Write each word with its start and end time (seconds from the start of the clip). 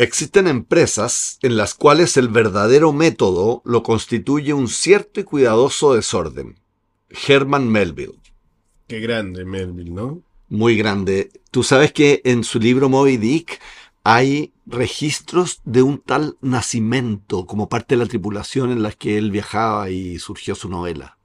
Existen 0.00 0.46
empresas 0.46 1.40
en 1.42 1.56
las 1.56 1.74
cuales 1.74 2.16
el 2.16 2.28
verdadero 2.28 2.92
método 2.92 3.62
lo 3.64 3.82
constituye 3.82 4.52
un 4.52 4.68
cierto 4.68 5.18
y 5.18 5.24
cuidadoso 5.24 5.94
desorden. 5.94 6.60
Herman 7.26 7.68
Melville. 7.68 8.20
Qué 8.86 9.00
grande 9.00 9.44
Melville, 9.44 9.90
¿no? 9.90 10.22
Muy 10.48 10.76
grande. 10.76 11.32
Tú 11.50 11.64
sabes 11.64 11.92
que 11.92 12.22
en 12.24 12.44
su 12.44 12.60
libro 12.60 12.88
Moby 12.88 13.16
Dick 13.16 13.60
hay 14.04 14.52
registros 14.66 15.60
de 15.64 15.82
un 15.82 15.98
tal 15.98 16.36
nacimiento 16.40 17.44
como 17.44 17.68
parte 17.68 17.96
de 17.96 18.04
la 18.04 18.08
tripulación 18.08 18.70
en 18.70 18.84
la 18.84 18.92
que 18.92 19.18
él 19.18 19.32
viajaba 19.32 19.90
y 19.90 20.20
surgió 20.20 20.54
su 20.54 20.68
novela. 20.68 21.18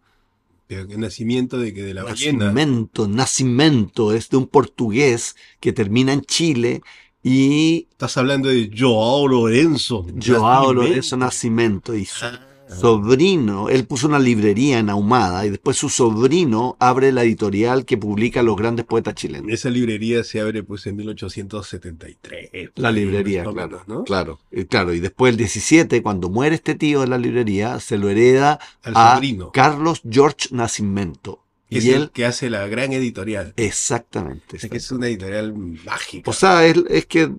Pero 0.66 0.88
qué 0.88 0.98
nacimiento 0.98 1.60
de 1.60 1.76
que 1.76 1.84
de 1.84 1.94
la 1.94 2.04
ballena. 2.04 2.46
Nacimiento, 2.46 3.08
nacimiento, 3.08 4.14
es 4.14 4.30
de 4.30 4.38
un 4.38 4.48
portugués 4.48 5.36
que 5.60 5.74
termina 5.74 6.12
en 6.12 6.22
Chile 6.22 6.82
y 7.24 7.88
Estás 7.92 8.18
hablando 8.18 8.50
de 8.50 8.70
Joao 8.78 9.28
Lorenzo. 9.28 10.06
Joao. 10.24 10.74
Lorenzo 10.74 11.16
Nacimiento 11.18 11.96
y 11.96 12.06
su 12.06 12.26
Ah. 12.26 12.40
sobrino, 12.80 13.70
él 13.70 13.86
puso 13.86 14.08
una 14.08 14.18
librería 14.20 14.80
en 14.80 14.90
Ahumada 14.90 15.46
y 15.46 15.52
después 15.52 15.78
su 15.78 15.90
sobrino 15.90 16.76
abre 16.80 17.12
la 17.12 17.24
editorial 17.24 17.86
que 17.86 17.98
publica 17.98 18.42
los 18.42 18.56
grandes 18.58 18.86
poetas 18.86 19.14
chilenos. 19.14 19.52
Esa 19.52 19.70
librería 19.70 20.24
se 20.24 20.42
abre 20.42 20.64
pues 20.64 20.86
en 20.88 20.96
1873. 20.98 22.72
La 22.76 22.92
librería, 22.92 23.44
claro, 23.44 23.82
¿no? 23.88 24.04
claro, 24.04 24.40
y 24.52 24.66
claro. 24.66 24.94
Y 24.94 25.00
después 25.00 25.32
el 25.32 25.38
17, 25.38 26.02
cuando 26.02 26.30
muere 26.30 26.56
este 26.56 26.76
tío 26.76 27.02
de 27.02 27.08
la 27.08 27.18
librería, 27.18 27.80
se 27.80 27.98
lo 27.98 28.10
hereda 28.10 28.60
Al 28.84 28.94
a 28.98 29.16
sobrino. 29.16 29.52
Carlos 29.52 30.02
George 30.10 30.50
Nacimiento. 30.52 31.43
Es 31.78 31.86
Y 31.86 31.92
el 31.92 32.02
él, 32.04 32.12
que 32.12 32.26
hace 32.26 32.50
la 32.50 32.68
gran 32.68 32.94
editorial. 32.94 33.54
exactamente. 33.58 34.60
Sea, 34.60 34.70
que 34.70 34.78
es 34.78 34.92
una 34.92 35.08
editorial 35.08 35.54
mágica. 35.54 36.30
O 36.30 36.34
sea, 36.34 36.66
es, 36.66 36.78
es 36.90 37.06
que 37.06 37.32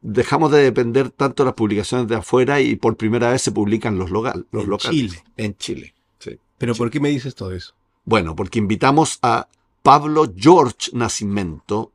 dejamos 0.00 0.50
de 0.52 0.58
depender 0.62 1.10
tanto 1.10 1.42
de 1.42 1.46
las 1.48 1.54
publicaciones 1.54 2.06
de 2.08 2.16
afuera 2.16 2.60
y 2.60 2.76
por 2.76 2.96
primera 2.96 3.30
vez 3.32 3.42
se 3.42 3.52
publican 3.52 3.98
los, 3.98 4.10
local, 4.10 4.46
los 4.52 4.64
En 4.64 4.70
locales. 4.70 4.94
Chile. 5.10 5.24
En 5.36 5.56
Chile. 5.56 5.94
sí. 6.18 6.38
Pero 6.58 6.74
¿por 6.74 6.90
qué 6.90 7.00
me 7.00 7.08
dices 7.10 7.34
todo 7.34 7.52
eso? 7.52 7.74
Bueno, 8.04 8.34
porque 8.36 8.58
invitamos 8.58 9.18
a 9.22 9.48
Pablo 9.82 10.32
George 10.36 10.90
Nacimiento, 10.92 11.92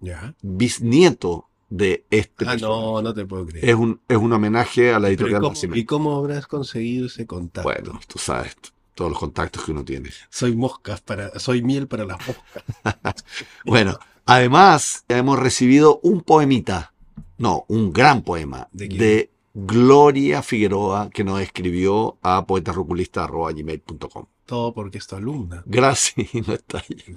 Ya. 0.00 0.34
bisnieto 0.42 1.48
de 1.68 2.04
este 2.10 2.44
Ah, 2.44 2.50
personaje. 2.52 2.62
no, 2.62 3.02
no 3.02 3.12
te 3.14 3.26
puedo 3.26 3.44
creer. 3.46 3.68
Es 3.70 3.74
un, 3.74 4.00
es 4.08 4.16
un 4.16 4.32
homenaje 4.32 4.90
a 4.92 5.00
la 5.00 5.08
Pero 5.08 5.08
¿y 5.08 5.14
editorial 5.14 5.40
cómo. 5.42 5.74
¿Y 5.74 5.84
cómo 5.84 6.16
habrás 6.16 6.46
conseguido 6.46 7.06
ese 7.06 7.26
contacto? 7.26 7.68
Bueno, 7.68 8.00
tú 8.06 8.18
sabes, 8.18 8.56
todos 8.96 9.10
los 9.10 9.20
contactos 9.20 9.62
que 9.62 9.70
uno 9.70 9.84
tiene. 9.84 10.10
Soy 10.30 10.56
moscas 10.56 11.00
para, 11.02 11.38
soy 11.38 11.62
miel 11.62 11.86
para 11.86 12.04
las 12.04 12.18
moscas. 12.26 12.64
Bueno, 13.64 13.98
además 14.24 15.04
hemos 15.08 15.38
recibido 15.38 16.00
un 16.02 16.22
poemita, 16.22 16.94
no, 17.38 17.64
un 17.68 17.92
gran 17.92 18.22
poema 18.22 18.68
¿De? 18.72 19.30
Gloria 19.54 20.42
Figueroa 20.42 21.10
que 21.10 21.24
nos 21.24 21.40
escribió 21.40 22.18
a 22.22 22.46
poetasroculista.gmail.com. 22.46 24.26
Todo 24.44 24.74
porque 24.74 24.98
es 24.98 25.06
tu 25.06 25.16
alumna. 25.16 25.62
Gracias, 25.66 26.28
no 26.46 26.54
está 26.54 26.78
ahí. 26.78 27.14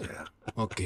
Ok. 0.56 0.82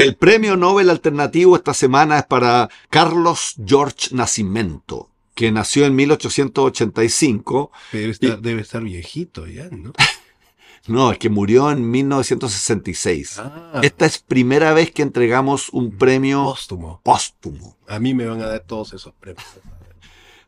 El 0.00 0.16
premio 0.16 0.56
Nobel 0.56 0.88
alternativo 0.88 1.56
esta 1.56 1.74
semana 1.74 2.18
es 2.20 2.24
para 2.24 2.70
Carlos 2.88 3.54
George 3.64 4.14
Nacimiento, 4.14 5.10
que 5.34 5.52
nació 5.52 5.84
en 5.84 5.94
1885. 5.94 7.70
Debe 7.92 8.10
estar, 8.10 8.40
debe 8.40 8.62
estar 8.62 8.82
viejito 8.82 9.46
ya, 9.46 9.68
¿no? 9.70 9.92
No, 10.86 11.12
es 11.12 11.18
que 11.18 11.28
murió 11.28 11.70
en 11.70 11.90
1966. 11.90 13.38
Ah, 13.38 13.80
Esta 13.82 14.06
es 14.06 14.18
primera 14.18 14.72
vez 14.72 14.90
que 14.90 15.02
entregamos 15.02 15.68
un 15.68 15.98
premio 15.98 16.42
póstumo. 16.44 17.00
póstumo. 17.04 17.76
A 17.86 17.98
mí 18.00 18.14
me 18.14 18.24
van 18.24 18.40
a 18.40 18.46
dar 18.46 18.60
todos 18.60 18.94
esos 18.94 19.12
premios. 19.12 19.44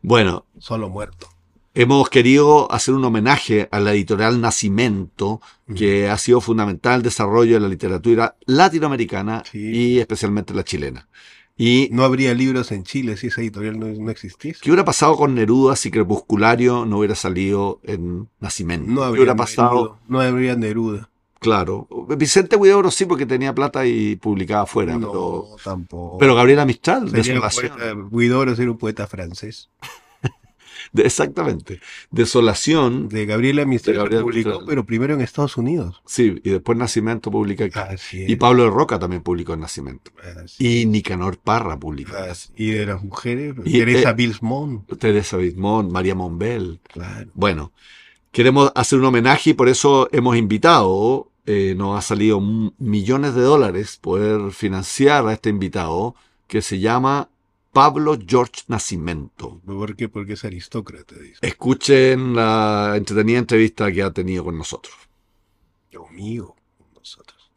Bueno, 0.01 0.47
Solo 0.57 0.89
muerto. 0.89 1.29
Hemos 1.73 2.09
querido 2.09 2.71
hacer 2.71 2.93
un 2.93 3.03
homenaje 3.05 3.67
a 3.71 3.79
la 3.79 3.93
editorial 3.93 4.39
Nacimiento, 4.41 5.41
que 5.75 6.09
ha 6.09 6.17
sido 6.17 6.39
fundamental 6.41 6.93
en 6.93 6.97
el 6.97 7.03
desarrollo 7.03 7.55
de 7.55 7.59
la 7.59 7.67
literatura 7.67 8.35
latinoamericana 8.45 9.43
Sí. 9.49 9.59
y 9.59 9.99
especialmente 9.99 10.53
la 10.53 10.63
chilena. 10.63 11.07
Y 11.55 11.89
No 11.91 12.03
habría 12.03 12.33
libros 12.33 12.71
en 12.71 12.83
Chile 12.83 13.15
si 13.15 13.27
esa 13.27 13.41
editorial 13.41 13.77
no, 13.79 13.85
no 13.87 14.09
existiese. 14.09 14.59
¿Qué 14.61 14.71
hubiera 14.71 14.83
pasado 14.85 15.15
con 15.15 15.35
Neruda 15.35 15.75
si 15.75 15.91
Crepusculario 15.91 16.85
no 16.85 16.97
hubiera 16.99 17.15
salido 17.15 17.79
en 17.83 18.27
Nacimiento? 18.39 18.89
No 18.91 19.01
¿Qué 19.01 19.05
habría, 19.07 19.21
hubiera 19.21 19.35
pasado? 19.35 19.71
Neruda, 19.73 19.99
no 20.07 20.21
habría 20.21 20.55
Neruda. 20.55 21.09
Claro. 21.39 21.87
Vicente 22.17 22.55
Huidobro 22.55 22.89
sí, 22.89 23.05
porque 23.05 23.25
tenía 23.25 23.53
plata 23.53 23.85
y 23.85 24.15
publicaba 24.15 24.63
afuera. 24.63 24.93
no, 24.97 25.07
pero, 25.11 25.47
tampoco. 25.63 26.17
pero 26.17 26.35
Gabriela 26.35 26.65
Mistral, 26.65 27.09
poeta, 27.11 27.93
Guidobro 28.11 28.53
era 28.53 28.71
un 28.71 28.77
poeta 28.77 29.05
francés. 29.07 29.69
De- 30.93 31.03
exactamente. 31.03 31.79
Desolación. 32.11 33.09
De 33.09 33.25
Gabriela 33.25 33.65
Mistral 33.65 33.95
De 33.95 33.97
Gabriela 33.99 34.23
publicó, 34.23 34.49
Mistral. 34.49 34.65
pero 34.67 34.85
primero 34.85 35.13
en 35.13 35.21
Estados 35.21 35.57
Unidos. 35.57 36.01
Sí, 36.05 36.39
y 36.43 36.49
después 36.51 36.77
Nacimiento 36.77 37.29
publica 37.31 37.65
aquí. 37.65 37.77
Así 37.79 38.23
es. 38.23 38.29
Y 38.29 38.35
Pablo 38.37 38.63
de 38.63 38.69
Roca 38.69 38.97
también 38.99 39.21
publicó 39.23 39.53
en 39.53 39.59
Nacimiento. 39.61 40.11
Así 40.43 40.81
Y 40.81 40.85
Nicanor 40.85 41.37
Parra 41.39 41.77
publicó. 41.77 42.13
Y 42.55 42.71
de 42.71 42.85
las 42.85 43.03
mujeres, 43.03 43.55
Y, 43.65 43.79
Teresa 43.79 44.11
eh, 44.11 44.13
Bilsmont. 44.13 44.97
Teresa 44.99 45.37
Bismont, 45.37 45.91
María 45.91 46.15
Monbel. 46.15 46.79
Claro. 46.87 47.29
Bueno, 47.33 47.71
queremos 48.31 48.71
hacer 48.75 48.99
un 48.99 49.05
homenaje 49.05 49.49
y 49.49 49.53
por 49.53 49.69
eso 49.69 50.07
hemos 50.11 50.37
invitado, 50.37 51.31
eh, 51.45 51.73
nos 51.77 51.97
ha 51.97 52.01
salido 52.01 52.39
millones 52.77 53.33
de 53.35 53.41
dólares 53.41 53.97
poder 53.99 54.51
financiar 54.51 55.27
a 55.27 55.33
este 55.33 55.49
invitado 55.49 56.15
que 56.47 56.61
se 56.61 56.79
llama 56.79 57.29
Pablo 57.73 58.19
George 58.25 58.61
Nacimiento. 58.67 59.59
¿Por 59.65 59.95
qué? 59.95 60.07
Porque 60.07 60.33
es 60.33 60.45
aristócrata, 60.45 61.15
dice. 61.15 61.39
Escuchen 61.41 62.35
la 62.35 62.93
entretenida 62.95 63.39
entrevista 63.39 63.91
que 63.91 64.03
ha 64.03 64.11
tenido 64.11 64.45
con 64.45 64.57
nosotros. 64.57 64.93
amigo 66.09 66.55
con 66.77 66.87
nosotros. 66.93 67.51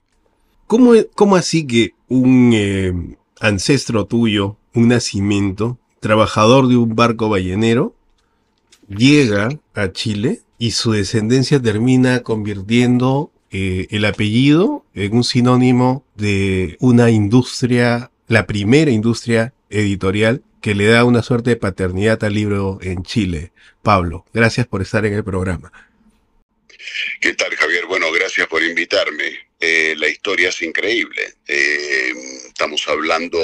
¿Cómo, 0.66 0.93
cómo 1.15 1.37
así 1.37 1.66
que 1.66 1.93
un 2.09 2.53
eh, 2.54 3.16
ancestro 3.41 4.06
tuyo, 4.06 4.56
un 4.75 4.88
nacimiento, 4.88 5.78
trabajador 6.00 6.66
de 6.69 6.77
un 6.77 6.97
barco 6.97 7.28
ballenero, 7.28 7.94
llega 8.88 9.50
a 9.75 9.93
Chile 9.93 10.41
y 10.59 10.71
su 10.71 10.93
descendencia 10.93 11.60
termina 11.60 12.22
convirtiendo 12.22 13.31
eh, 13.50 13.87
el 13.91 14.06
apellido 14.06 14.84
en 14.94 15.15
un 15.15 15.25
sinónimo 15.25 16.04
de 16.15 16.78
una 16.81 17.10
industria, 17.10 18.10
la 18.28 18.47
primera 18.47 18.91
industria 18.91 19.53
editorial 19.71 20.43
que 20.60 20.75
le 20.75 20.87
da 20.87 21.04
una 21.04 21.22
suerte 21.22 21.50
de 21.50 21.56
paternidad 21.56 22.22
al 22.25 22.34
libro 22.34 22.78
en 22.82 23.03
Chile? 23.03 23.53
Pablo, 23.82 24.25
gracias 24.32 24.66
por 24.66 24.82
estar 24.82 25.06
en 25.06 25.15
el 25.15 25.25
programa. 25.25 25.72
¿Qué 27.21 27.34
tal, 27.34 27.54
Javier? 27.54 27.87
Bueno, 27.87 28.10
gracias 28.12 28.47
por 28.47 28.62
invitarme. 28.62 29.47
Eh, 29.60 29.94
la 29.97 30.09
historia 30.09 30.50
es 30.50 30.62
increíble. 30.62 31.34
Eh, 31.47 32.12
estamos 32.47 32.87
hablando 32.88 33.38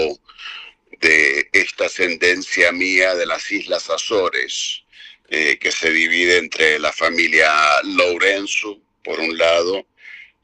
de 1.01 1.49
esta 1.53 1.87
ascendencia 1.87 2.71
mía 2.73 3.15
de 3.15 3.27
las 3.27 3.51
Islas 3.51 3.91
Azores, 3.91 4.85
eh, 5.29 5.59
que 5.59 5.73
se 5.73 5.91
divide 5.91 6.39
entre 6.39 6.79
la 6.79 6.93
familia 6.93 7.51
Lorenzo, 7.85 8.81
por 9.03 9.19
un 9.19 9.37
lado, 9.37 9.87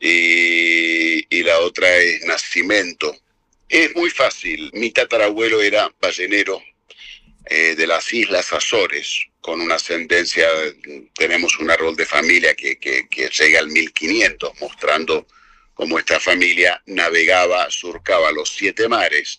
y, 0.00 1.36
y 1.36 1.42
la 1.42 1.58
otra 1.60 1.94
es 1.96 2.24
Nacimiento. 2.24 3.14
Es 3.68 3.94
muy 3.94 4.10
fácil. 4.10 4.70
Mi 4.74 4.90
tatarabuelo 4.90 5.60
era 5.62 5.92
ballenero 6.00 6.62
eh, 7.46 7.74
de 7.76 7.86
las 7.86 8.12
Islas 8.12 8.52
Azores, 8.52 9.26
con 9.40 9.60
una 9.60 9.76
ascendencia, 9.76 10.46
tenemos 11.14 11.58
un 11.58 11.70
árbol 11.70 11.96
de 11.96 12.04
familia 12.06 12.54
que, 12.54 12.78
que, 12.78 13.08
que 13.08 13.28
llega 13.28 13.60
al 13.60 13.68
1500, 13.68 14.60
mostrando 14.60 15.26
cómo 15.74 15.98
esta 15.98 16.18
familia 16.20 16.82
navegaba, 16.86 17.70
surcaba 17.70 18.32
los 18.32 18.48
siete 18.50 18.88
mares 18.88 19.38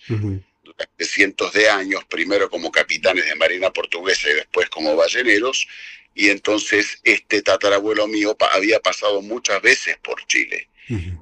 durante 0.63 1.05
cientos 1.05 1.53
de 1.53 1.69
años, 1.69 2.05
primero 2.05 2.49
como 2.49 2.71
capitanes 2.71 3.25
de 3.25 3.35
marina 3.35 3.71
portuguesa 3.71 4.29
y 4.29 4.35
después 4.35 4.69
como 4.69 4.95
balleneros, 4.95 5.67
y 6.15 6.29
entonces 6.29 6.99
este 7.03 7.41
tatarabuelo 7.41 8.07
mío 8.07 8.35
pa- 8.37 8.47
había 8.53 8.79
pasado 8.79 9.21
muchas 9.21 9.61
veces 9.61 9.97
por 9.97 10.25
Chile. 10.27 10.69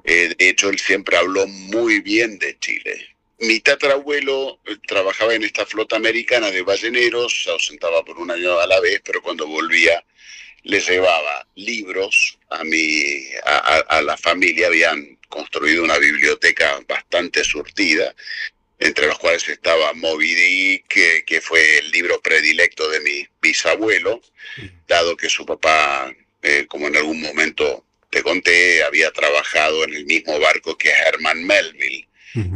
Eh, 0.04 0.34
de 0.38 0.48
hecho, 0.48 0.68
él 0.70 0.78
siempre 0.78 1.16
habló 1.16 1.46
muy 1.46 2.00
bien 2.00 2.38
de 2.38 2.58
Chile. 2.58 3.06
Mi 3.40 3.60
tatarabuelo 3.60 4.60
eh, 4.66 4.76
trabajaba 4.86 5.34
en 5.34 5.44
esta 5.44 5.64
flota 5.66 5.96
americana 5.96 6.50
de 6.50 6.62
balleneros, 6.62 7.42
se 7.44 7.50
ausentaba 7.50 8.04
por 8.04 8.18
un 8.18 8.30
año 8.30 8.58
a 8.58 8.66
la 8.66 8.80
vez, 8.80 9.00
pero 9.04 9.22
cuando 9.22 9.46
volvía 9.46 10.02
le 10.64 10.80
llevaba 10.80 11.46
libros 11.54 12.38
a, 12.50 12.64
mi, 12.64 13.26
a, 13.44 13.56
a- 13.76 13.98
a 13.98 14.02
la 14.02 14.16
familia. 14.16 14.66
Habían 14.66 15.18
construido 15.28 15.84
una 15.84 15.98
biblioteca 15.98 16.80
bastante 16.88 17.44
surtida, 17.44 18.14
entre 18.80 19.06
los 19.06 19.18
cuales 19.18 19.48
estaba 19.48 19.92
Moby 19.92 20.34
Dick, 20.34 20.86
que, 20.88 21.24
que 21.26 21.40
fue 21.40 21.78
el 21.78 21.90
libro 21.90 22.20
predilecto 22.20 22.88
de 22.90 23.00
mi 23.00 23.26
bisabuelo, 23.40 24.20
dado 24.86 25.16
que 25.16 25.28
su 25.28 25.44
papá, 25.46 26.12
eh, 26.42 26.66
como 26.68 26.88
en 26.88 26.96
algún 26.96 27.20
momento 27.20 27.84
te 28.10 28.22
conté, 28.22 28.82
había 28.82 29.10
trabajado 29.10 29.84
en 29.84 29.94
el 29.94 30.06
mismo 30.06 30.38
barco 30.40 30.76
que 30.76 30.90
Herman 30.90 31.44
Melville 31.44 32.08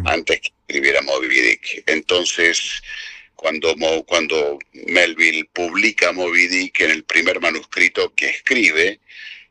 antes 0.04 0.40
que 0.40 0.52
escribiera 0.66 1.00
Moby 1.02 1.28
Dick. 1.28 1.82
Entonces, 1.86 2.82
cuando, 3.34 3.74
cuando 4.06 4.58
Melville 4.72 5.48
publica 5.52 6.12
Moby 6.12 6.46
Dick 6.46 6.80
en 6.80 6.90
el 6.90 7.04
primer 7.04 7.40
manuscrito 7.40 8.14
que 8.14 8.28
escribe, 8.28 9.00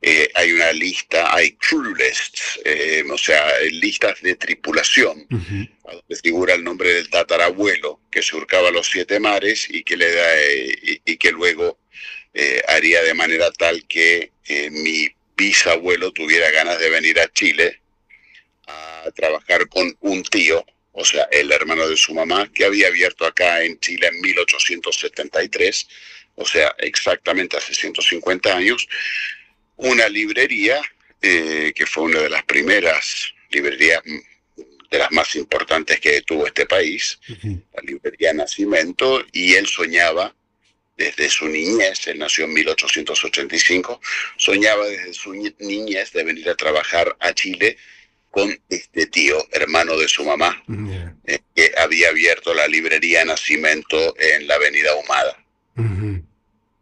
eh, 0.04 0.30
hay 0.34 0.52
una 0.52 0.72
lista, 0.72 1.36
hay 1.36 1.52
crew 1.52 1.94
lists, 1.94 2.60
eh, 2.66 3.04
o 3.08 3.18
sea, 3.18 3.60
listas 3.72 4.20
de 4.22 4.36
tripulación, 4.36 5.28
donde 5.30 6.16
figura 6.24 6.56
el 6.56 6.64
nombre 6.64 6.92
del 6.94 7.10
tatarabuelo 7.10 8.00
que 8.10 8.24
surcaba 8.24 8.72
los 8.72 8.90
siete 8.90 9.20
mares 9.20 9.68
y 9.70 9.84
que, 9.84 9.98
le 9.98 10.12
da, 10.12 10.42
eh, 10.42 11.02
y, 11.06 11.18
que 11.18 11.32
luego 11.32 11.78
haría 12.68 13.04
de 13.04 13.14
manera 13.14 13.52
tal 13.52 13.86
que 13.88 14.32
mi 14.72 15.10
bisabuelo 15.36 16.12
tuviera 16.12 16.50
ganas 16.52 16.80
de 16.80 16.90
venir 16.90 17.20
a 17.20 17.32
Chile 17.32 17.82
a 18.68 19.12
trabajar 19.16 19.68
con 19.68 19.96
un 20.02 20.24
tío, 20.24 20.66
o 20.92 21.04
sea, 21.06 21.28
el 21.32 21.52
hermano 21.52 21.88
de 21.88 21.98
su 21.98 22.14
mamá, 22.14 22.50
que 22.54 22.66
había 22.66 22.88
abierto 22.88 23.26
acá 23.26 23.64
en 23.64 23.80
Chile 23.80 24.08
en 24.08 24.22
1873, 24.22 25.88
o 26.36 26.46
sea, 26.46 26.76
exactamente 26.80 27.58
hace 27.58 27.74
150 27.74 28.56
años, 28.56 28.88
una 29.78 30.08
librería 30.10 30.82
eh, 31.22 31.72
que 31.76 31.86
fue 31.86 32.04
una 32.04 32.20
de 32.20 32.30
las 32.30 32.44
primeras 32.44 33.34
librerías 33.50 34.02
mm, 34.06 34.62
de 34.90 34.98
las 34.98 35.12
más 35.12 35.36
importantes 35.36 36.00
que 36.00 36.22
tuvo 36.22 36.46
este 36.46 36.66
país, 36.66 37.20
la 37.44 37.82
librería 37.84 38.34
Nacimiento, 38.34 39.26
y 39.32 39.54
él 39.54 39.66
soñaba 39.66 40.36
desde 41.02 41.30
su 41.30 41.48
niñez, 41.48 42.08
él 42.08 42.20
nació 42.20 42.46
en 42.46 42.54
1885, 42.54 44.00
soñaba 44.38 44.86
desde 44.86 45.14
su 45.14 45.34
niñez 45.34 46.12
de 46.14 46.24
venir 46.24 46.50
a 46.50 46.56
trabajar 46.56 47.16
a 47.20 47.34
Chile 47.34 47.78
con 48.30 48.50
este 48.70 49.08
tío, 49.08 49.36
hermano 49.52 49.98
de 49.98 50.08
su 50.08 50.24
mamá, 50.24 50.64
eh, 51.26 51.40
que 51.56 51.72
había 51.78 52.10
abierto 52.10 52.54
la 52.54 52.68
librería 52.68 53.26
Nacimiento 53.26 53.98
en 54.18 54.48
la 54.48 54.56
avenida 54.56 54.90
Humada. 54.96 56.24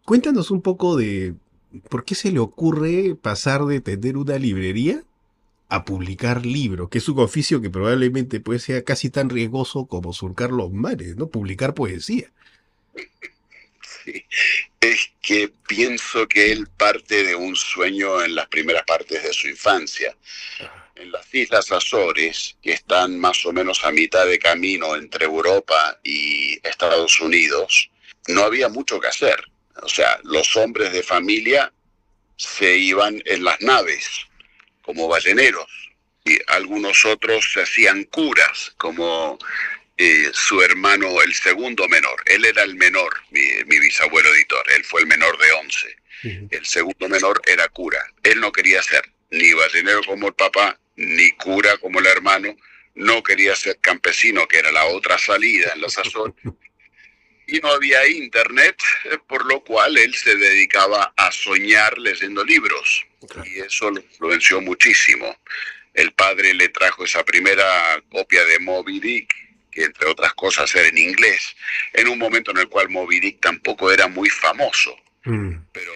Cuéntanos 0.06 0.52
un 0.52 0.62
poco 0.62 0.98
de 0.98 1.34
por 1.90 2.04
qué 2.04 2.16
se 2.16 2.32
le 2.32 2.40
ocurre 2.40 3.16
pasar 3.16 3.66
de 3.66 3.80
tener 3.80 4.18
una 4.18 4.38
librería 4.38 5.04
a 5.70 5.86
publicar 5.86 6.46
libros, 6.46 6.90
que 6.90 6.98
es 6.98 7.08
un 7.08 7.20
oficio 7.20 7.62
que 7.62 7.70
probablemente 7.70 8.40
puede 8.40 8.60
ser 8.60 8.84
casi 8.84 9.10
tan 9.10 9.30
riesgoso 9.30 9.86
como 9.86 10.14
surcar 10.14 10.52
los 10.52 10.72
mares, 10.72 11.16
¿no? 11.16 11.28
Publicar 11.28 11.74
poesía. 11.74 12.32
Es 14.82 15.12
que 15.22 15.52
pienso 15.68 16.26
que 16.28 16.54
él 16.54 16.68
parte 16.78 17.24
de 17.24 17.36
un 17.36 17.56
sueño 17.56 18.24
en 18.24 18.34
las 18.34 18.48
primeras 18.48 18.84
partes 18.84 19.22
de 19.22 19.34
su 19.34 19.50
infancia. 19.50 20.16
En 20.96 21.12
las 21.12 21.34
Islas 21.34 21.72
Azores, 21.74 22.56
que 22.62 22.72
están 22.72 23.20
más 23.20 23.46
o 23.46 23.52
menos 23.52 23.84
a 23.84 23.92
mitad 23.92 24.26
de 24.26 24.40
camino 24.40 24.96
entre 24.96 25.26
Europa 25.26 26.00
y 26.02 26.66
Estados 26.66 27.20
Unidos, 27.20 27.90
no 28.30 28.44
había 28.44 28.70
mucho 28.70 29.00
que 29.02 29.08
hacer. 29.08 29.44
O 29.82 29.90
sea, 29.90 30.20
los 30.24 30.56
hombres 30.56 30.94
de 30.94 31.04
familia 31.04 31.74
se 32.38 32.78
iban 32.78 33.22
en 33.26 33.44
las 33.44 33.60
naves 33.62 34.08
como 34.82 35.08
balleneros 35.08 35.68
y 36.26 36.38
algunos 36.48 37.06
otros 37.06 37.52
se 37.54 37.62
hacían 37.64 38.06
curas 38.06 38.74
como 38.78 39.38
eh, 40.02 40.30
su 40.32 40.62
hermano, 40.62 41.22
el 41.22 41.34
segundo 41.34 41.86
menor. 41.90 42.24
Él 42.26 42.46
era 42.46 42.64
el 42.64 42.76
menor, 42.76 43.14
mi, 43.32 43.64
bisabuelo 43.66 44.34
editor, 44.34 44.64
él 44.72 44.86
fue 44.86 45.02
el 45.02 45.08
menor 45.08 45.38
de 45.38 45.52
once. 45.52 45.96
El 46.24 46.66
segundo 46.66 47.10
menor 47.10 47.42
era 47.46 47.68
cura. 47.68 48.02
Él 48.24 48.40
no 48.40 48.50
quería 48.54 48.82
ser 48.82 49.12
ni 49.30 49.52
ballenero 49.52 50.02
como 50.06 50.28
el 50.28 50.34
papá, 50.36 50.80
ni 50.96 51.32
cura 51.34 51.78
como 51.78 52.00
el 52.00 52.06
hermano. 52.06 52.56
No 52.96 53.22
quería 53.24 53.58
ser 53.58 53.78
campesino, 53.80 54.48
que 54.48 54.60
era 54.60 54.72
la 54.72 54.86
otra 54.86 55.18
salida 55.18 55.74
en 55.76 55.82
los 55.82 55.98
Azores. 55.98 56.34
y 57.48 57.60
no 57.60 57.68
había 57.70 58.08
internet, 58.08 58.82
por 59.28 59.46
lo 59.46 59.66
cual 59.66 59.98
él 59.98 60.16
se 60.16 60.34
dedicaba 60.38 61.14
a 61.18 61.30
soñar 61.34 61.98
leyendo 61.98 62.46
libros. 62.46 63.06
Y 63.44 63.60
eso 63.60 63.92
lo 63.92 64.00
influenció 64.00 64.62
muchísimo. 64.62 65.38
El 65.94 66.14
padre 66.14 66.54
le 66.54 66.70
trajo 66.70 67.04
esa 67.04 67.26
primera 67.26 68.02
copia 68.10 68.46
de 68.46 68.60
Moby 68.60 69.02
Dick, 69.02 69.49
que 69.72 69.84
entre 69.84 70.08
otras 70.08 70.34
cosas 70.34 70.74
era 70.76 70.88
en 70.88 70.98
inglés, 70.98 71.56
en 71.94 72.08
un 72.08 72.18
momento 72.18 72.52
en 72.52 72.58
el 72.58 72.68
cual 72.68 72.90
Moby 72.90 73.20
Dick 73.20 73.40
tampoco 73.40 73.92
era 73.92 74.08
muy 74.08 74.30
famoso. 74.30 74.96
Mm. 75.24 75.54
Pero 75.72 75.94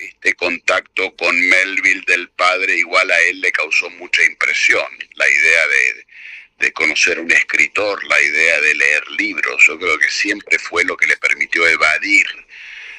este 0.00 0.34
contacto 0.34 1.14
con 1.16 1.38
Melville 1.48 2.04
del 2.06 2.28
padre 2.30 2.76
igual 2.76 3.10
a 3.10 3.20
él 3.22 3.40
le 3.40 3.52
causó 3.52 3.88
mucha 3.90 4.22
impresión. 4.24 4.86
La 5.14 5.28
idea 5.28 5.66
de, 5.66 6.06
de 6.58 6.72
conocer 6.72 7.18
un 7.18 7.30
escritor, 7.30 8.04
la 8.04 8.20
idea 8.20 8.60
de 8.60 8.74
leer 8.74 9.10
libros. 9.12 9.64
Yo 9.66 9.78
creo 9.78 9.98
que 9.98 10.10
siempre 10.10 10.58
fue 10.58 10.84
lo 10.84 10.96
que 10.96 11.06
le 11.06 11.16
permitió 11.16 11.66
evadir 11.66 12.26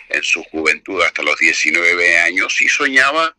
en 0.09 0.23
su 0.23 0.43
juventud 0.45 1.01
hasta 1.01 1.21
los 1.21 1.37
19 1.37 2.19
años 2.19 2.61
y 2.61 2.69
soñaba 2.69 3.35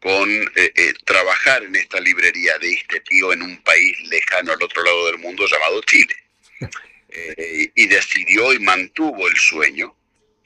con 0.00 0.30
eh, 0.30 0.72
eh, 0.74 0.94
trabajar 1.04 1.62
en 1.62 1.76
esta 1.76 2.00
librería 2.00 2.58
de 2.58 2.72
este 2.72 3.00
tío 3.00 3.32
en 3.32 3.42
un 3.42 3.62
país 3.62 3.96
lejano 4.08 4.52
al 4.52 4.62
otro 4.62 4.82
lado 4.82 5.06
del 5.06 5.18
mundo 5.18 5.46
llamado 5.46 5.82
Chile. 5.82 6.14
Eh, 7.12 7.72
y 7.74 7.86
decidió 7.88 8.52
y 8.52 8.60
mantuvo 8.60 9.26
el 9.26 9.36
sueño 9.36 9.96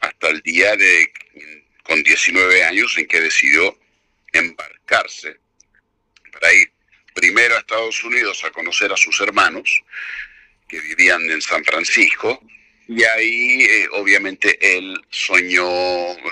hasta 0.01 0.29
el 0.29 0.41
día 0.41 0.75
de, 0.75 1.13
con 1.83 2.03
19 2.03 2.65
años, 2.65 2.97
en 2.97 3.07
que 3.07 3.21
decidió 3.21 3.79
embarcarse 4.33 5.37
para 6.33 6.55
ir 6.55 6.73
primero 7.13 7.55
a 7.55 7.59
Estados 7.59 8.03
Unidos 8.03 8.43
a 8.45 8.51
conocer 8.51 8.91
a 8.91 8.97
sus 8.97 9.21
hermanos, 9.21 9.83
que 10.67 10.81
vivían 10.81 11.31
en 11.31 11.43
San 11.43 11.63
Francisco, 11.67 12.43
y 12.89 13.03
ahí 13.05 13.63
eh, 13.63 13.89
obviamente 13.93 14.59
él 14.77 15.01
soñó, 15.11 15.67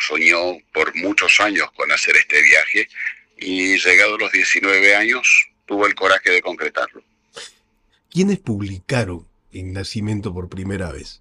soñó 0.00 0.58
por 0.72 0.94
muchos 0.96 1.40
años 1.40 1.70
con 1.72 1.90
hacer 1.92 2.16
este 2.16 2.42
viaje, 2.42 2.88
y 3.36 3.78
llegado 3.78 4.14
a 4.14 4.18
los 4.18 4.32
19 4.32 4.94
años 4.94 5.46
tuvo 5.66 5.86
el 5.86 5.94
coraje 5.94 6.30
de 6.30 6.42
concretarlo. 6.42 7.02
¿Quiénes 8.10 8.38
publicaron 8.38 9.26
en 9.52 9.72
Nacimiento 9.72 10.32
por 10.32 10.48
primera 10.48 10.92
vez? 10.92 11.20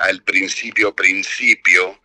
Al 0.00 0.22
principio, 0.22 0.94
principio, 0.94 2.00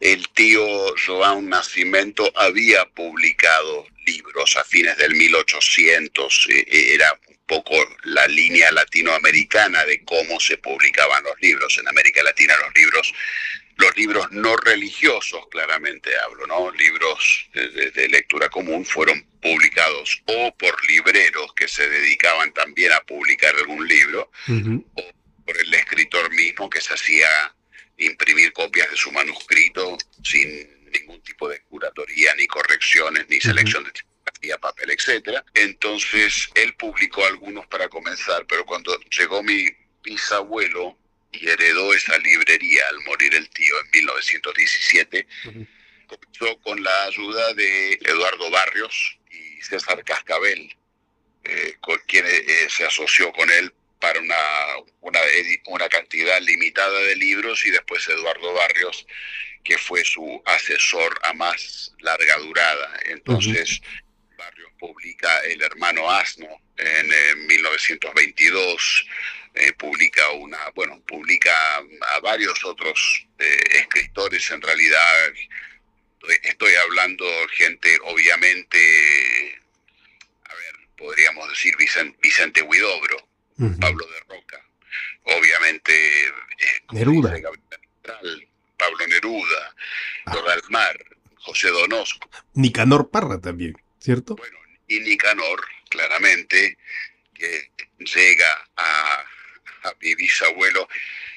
el 0.00 0.28
tío 0.30 0.62
Joan 1.06 1.48
Nacimiento 1.48 2.30
había 2.34 2.84
publicado 2.86 3.86
libros 4.06 4.56
a 4.56 4.64
fines 4.64 4.96
del 4.98 5.14
1800, 5.14 6.48
eh, 6.50 6.94
era 6.94 7.18
poco 7.50 7.74
la 8.04 8.28
línea 8.28 8.70
latinoamericana 8.70 9.84
de 9.84 10.04
cómo 10.04 10.38
se 10.38 10.56
publicaban 10.58 11.24
los 11.24 11.34
libros. 11.40 11.76
En 11.78 11.88
América 11.88 12.22
Latina 12.22 12.54
los 12.64 12.72
libros, 12.76 13.12
los 13.76 13.96
libros 13.96 14.30
no 14.30 14.56
religiosos, 14.56 15.48
claramente 15.50 16.10
hablo, 16.24 16.46
¿no? 16.46 16.70
Libros 16.70 17.50
de, 17.52 18.08
lectura 18.08 18.48
común 18.48 18.86
fueron 18.86 19.26
publicados 19.42 20.22
o 20.26 20.54
por 20.56 20.84
libreros 20.88 21.52
que 21.54 21.66
se 21.66 21.88
dedicaban 21.88 22.54
también 22.54 22.92
a 22.92 23.00
publicar 23.00 23.52
algún 23.56 23.84
libro, 23.88 24.30
o 24.94 25.12
por 25.44 25.60
el 25.60 25.74
escritor 25.74 26.30
mismo 26.32 26.70
que 26.70 26.80
se 26.80 26.94
hacía 26.94 27.26
imprimir 27.98 28.52
copias 28.52 28.88
de 28.92 28.96
su 28.96 29.10
manuscrito 29.10 29.98
sin 30.22 30.88
ningún 30.92 31.20
tipo 31.22 31.48
de 31.48 31.60
curatoría, 31.62 32.32
ni 32.36 32.46
correcciones, 32.46 33.26
ni 33.28 33.40
selección 33.40 33.82
de 33.82 33.90
tipografía, 34.20 34.58
papel, 34.58 34.90
etcétera. 34.90 35.44
Entonces 35.54 36.50
él 36.54 36.74
publicó 36.74 37.24
algunos 37.24 37.66
para 37.66 37.88
comenzar, 37.88 38.46
pero 38.46 38.64
cuando 38.64 38.98
llegó 39.18 39.42
mi 39.42 39.66
bisabuelo 40.02 40.96
y 41.32 41.48
heredó 41.48 41.94
esa 41.94 42.16
librería 42.18 42.82
al 42.88 43.00
morir 43.04 43.34
el 43.34 43.48
tío 43.50 43.74
en 43.80 43.90
1917, 43.90 45.26
comenzó 46.06 46.60
con 46.62 46.82
la 46.82 47.04
ayuda 47.04 47.54
de 47.54 47.92
Eduardo 48.02 48.50
Barrios 48.50 49.18
y 49.30 49.62
César 49.62 50.02
Cascabel, 50.04 50.74
eh, 51.44 51.76
con 51.80 51.98
quien 52.06 52.26
eh, 52.26 52.66
se 52.68 52.84
asoció 52.84 53.32
con 53.32 53.50
él 53.50 53.72
para 54.00 54.18
una, 54.18 54.34
una, 55.02 55.20
una, 55.66 55.88
cantidad 55.88 56.40
limitada 56.40 56.98
de 57.00 57.16
libros 57.16 57.64
y 57.66 57.70
después 57.70 58.08
Eduardo 58.08 58.52
Barrios 58.54 59.06
que 59.62 59.78
fue 59.78 60.04
su 60.04 60.42
asesor 60.46 61.20
a 61.24 61.32
más 61.34 61.92
larga 62.00 62.38
durada. 62.38 62.98
Entonces, 63.06 63.80
Publica 64.78 65.40
El 65.40 65.62
hermano 65.62 66.10
Asno 66.10 66.48
en, 66.76 67.46
1922, 67.46 69.06
eh, 69.54 69.72
publica 69.74 70.30
una, 70.32 70.58
bueno, 70.74 71.00
publica 71.06 71.52
a 72.14 72.20
varios 72.20 72.64
otros 72.64 73.26
eh, 73.38 73.62
escritores 73.72 74.50
en 74.50 74.62
realidad. 74.62 75.32
Estoy 76.42 76.72
hablando 76.86 77.24
gente, 77.52 77.98
obviamente, 78.04 79.58
a 80.44 80.54
ver, 80.54 80.88
podríamos 80.96 81.48
decir 81.48 81.74
Vicente, 81.76 82.18
Vicente 82.22 82.62
Huidobro, 82.62 83.28
Pablo 83.80 84.06
de 84.06 84.34
Roca, 84.34 84.64
obviamente 85.24 85.92
eh, 86.28 86.82
Neruda. 86.92 87.34
Pablo 88.80 89.06
Neruda, 89.08 89.74
Mar, 90.70 90.98
José 91.36 91.68
Donosco. 91.68 92.30
Nicanor 92.54 93.10
Parra 93.10 93.40
también, 93.40 93.74
¿cierto? 94.00 94.36
Bueno, 94.36 94.58
y 94.88 95.00
Nicanor, 95.00 95.66
claramente, 95.88 96.76
que 97.34 97.70
llega 97.98 98.68
a, 98.76 99.24
a 99.84 99.94
mi 100.00 100.14
bisabuelo 100.14 100.88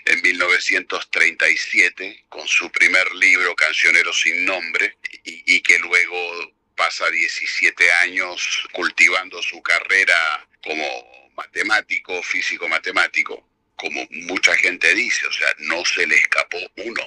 en 0.05 0.21
1937 0.21 2.25
con 2.29 2.47
su 2.47 2.71
primer 2.71 3.13
libro, 3.15 3.55
Cancionero 3.55 4.13
sin 4.13 4.45
nombre, 4.45 4.97
y, 5.23 5.55
y 5.55 5.61
que 5.61 5.79
luego 5.79 6.53
pasa 6.75 7.09
17 7.09 7.91
años 8.03 8.67
cultivando 8.71 9.41
su 9.41 9.61
carrera 9.61 10.47
como 10.63 11.31
matemático, 11.35 12.21
físico 12.23 12.67
matemático, 12.67 13.47
como 13.75 14.07
mucha 14.11 14.55
gente 14.55 14.93
dice, 14.93 15.25
o 15.27 15.31
sea, 15.31 15.47
no 15.59 15.83
se 15.85 16.07
le 16.07 16.15
escapó 16.15 16.57
uno. 16.77 17.03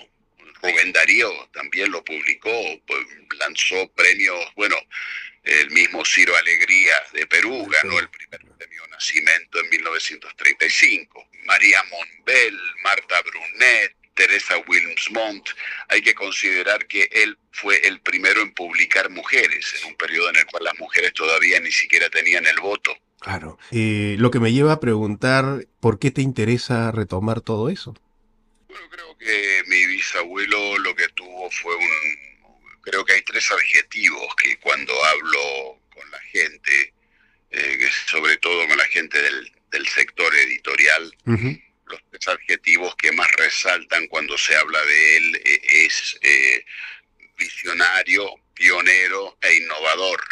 Rubén 0.63 0.93
Darío 0.93 1.31
también 1.53 1.91
lo 1.91 2.05
publicó, 2.05 2.51
lanzó 3.39 3.91
premios, 3.93 4.53
bueno, 4.57 4.77
el 5.47 5.71
mismo 5.71 6.05
Ciro 6.05 6.37
Alegría 6.37 6.95
de 7.13 7.27
Perú 7.27 7.67
ganó 7.71 7.99
el 7.99 8.09
primer 8.11 8.41
premio 8.59 8.83
Nacimiento 8.91 9.61
en 9.61 9.71
1935. 9.71 11.29
María 11.45 11.83
Monbel, 11.85 12.59
Marta 12.83 13.23
Brunet, 13.23 13.95
Teresa 14.15 14.57
Wilmsmont, 14.67 15.47
hay 15.89 16.03
que 16.03 16.15
considerar 16.15 16.87
que 16.87 17.09
él 17.13 17.39
fue 17.53 17.87
el 17.87 18.01
primero 18.01 18.41
en 18.41 18.53
publicar 18.53 19.11
mujeres, 19.11 19.75
en 19.81 19.91
un 19.91 19.97
periodo 19.97 20.31
en 20.31 20.37
el 20.37 20.47
cual 20.47 20.65
las 20.65 20.79
mujeres 20.79 21.13
todavía 21.13 21.61
ni 21.61 21.71
siquiera 21.71 22.09
tenían 22.09 22.47
el 22.47 22.59
voto. 22.59 22.97
Claro. 23.21 23.59
Eh, 23.71 24.17
lo 24.19 24.31
que 24.31 24.41
me 24.41 24.53
lleva 24.53 24.73
a 24.73 24.81
preguntar, 24.81 25.67
¿por 25.81 25.99
qué 25.99 26.11
te 26.11 26.23
interesa 26.23 26.91
retomar 26.91 27.41
todo 27.41 27.69
eso? 27.69 27.95
Bueno, 28.69 28.89
creo 28.91 29.19
que 29.19 29.63
mi 29.69 29.87
bisabuelo 29.87 30.79
lo 30.79 30.95
que 30.97 31.09
tuvo 31.09 31.51
fue 31.51 31.77
un... 31.77 32.26
Creo 32.87 33.05
que 33.05 33.15
hay 33.15 33.23
tres 33.23 33.51
adjetivos 33.51 34.33
que 34.37 34.57
cuando 34.61 34.95
hablo 35.07 35.81
con 35.93 36.09
la 36.09 36.21
gente, 36.21 36.95
eh, 37.51 37.91
sobre 38.07 38.37
todo 38.37 38.65
con 38.69 38.79
la 38.79 38.87
gente 38.87 39.21
del, 39.21 39.53
del 39.73 39.89
sector 39.89 40.33
editorial, 40.33 41.13
los 41.25 42.01
tres 42.11 42.29
adjetivos 42.29 42.95
que 42.95 43.11
más 43.11 43.29
resaltan 43.33 44.07
cuando 44.07 44.39
se 44.39 44.55
habla 44.55 44.81
de 44.85 45.17
él 45.17 45.43
eh, 45.45 45.61
es 45.65 46.17
eh, 46.23 46.65
visionario, 47.37 48.37
pionero 48.55 49.37
e 49.41 49.57
innovador. 49.57 50.23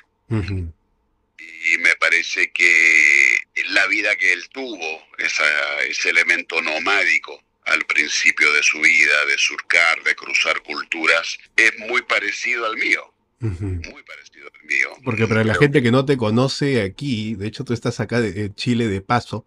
Y 1.38 1.78
me 1.78 1.96
parece 1.96 2.52
que 2.52 3.36
la 3.70 3.88
vida 3.88 4.14
que 4.14 4.32
él 4.32 4.48
tuvo, 4.50 5.08
esa, 5.18 5.82
ese 5.82 6.10
elemento 6.10 6.62
nomádico 6.62 7.42
al 7.64 7.84
principio 7.86 8.52
de 8.52 8.62
su 8.62 8.78
vida, 8.80 9.24
de 9.28 9.38
surcar, 9.38 10.02
de 10.04 10.14
cruzar 10.14 10.62
culturas, 10.62 11.38
es 11.56 11.72
muy 11.78 12.02
parecido 12.02 12.66
al 12.66 12.76
mío. 12.76 13.02
Muy 13.40 14.02
parecido 14.02 14.48
al 14.54 14.66
mío. 14.66 14.88
Porque 15.04 15.26
para 15.26 15.44
la 15.44 15.54
gente 15.54 15.82
que 15.82 15.90
no 15.90 16.06
te 16.06 16.16
conoce 16.16 16.80
aquí, 16.80 17.34
de 17.34 17.46
hecho 17.46 17.64
tú 17.64 17.74
estás 17.74 18.00
acá 18.00 18.20
de 18.20 18.54
Chile 18.54 18.88
de 18.88 19.02
paso, 19.02 19.44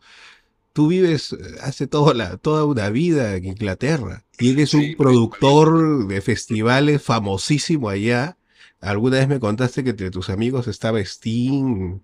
tú 0.77 0.89
vives 0.89 1.33
eh, 1.33 1.37
hace 1.61 1.87
toda, 1.87 2.13
la, 2.13 2.37
toda 2.37 2.63
una 2.63 2.91
vida 2.91 3.35
en 3.35 3.45
Inglaterra 3.45 4.23
y 4.37 4.51
eres 4.51 4.75
un 4.75 4.95
productor 4.95 6.05
de 6.05 6.21
festivales 6.21 7.01
famosísimo 7.01 7.89
allá. 7.89 8.37
Alguna 8.79 9.17
vez 9.17 9.27
me 9.27 9.39
contaste 9.39 9.83
que 9.83 9.89
entre 9.89 10.11
tus 10.11 10.29
amigos 10.29 10.67
estaba 10.67 10.99
Sting, 10.99 12.01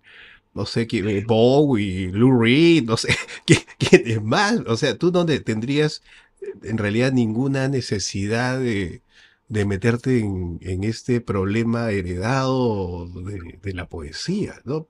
no 0.53 0.65
sé, 0.65 0.87
eh, 0.91 1.23
Bowie, 1.25 2.09
Lou 2.11 2.39
Reed, 2.39 2.83
no 2.83 2.97
sé, 2.97 3.15
¿quién 3.45 3.63
es 4.05 4.21
más? 4.21 4.59
O 4.67 4.77
sea, 4.77 4.97
tú 4.97 5.11
no 5.11 5.25
tendrías 5.25 6.03
eh, 6.41 6.53
en 6.63 6.77
realidad 6.77 7.11
ninguna 7.11 7.67
necesidad 7.67 8.59
de, 8.59 9.01
de 9.47 9.65
meterte 9.65 10.19
en, 10.19 10.59
en, 10.61 10.83
este 10.83 11.21
problema 11.21 11.91
heredado 11.91 13.07
de, 13.07 13.59
de 13.61 13.73
la 13.73 13.87
poesía, 13.87 14.61
¿no? 14.65 14.87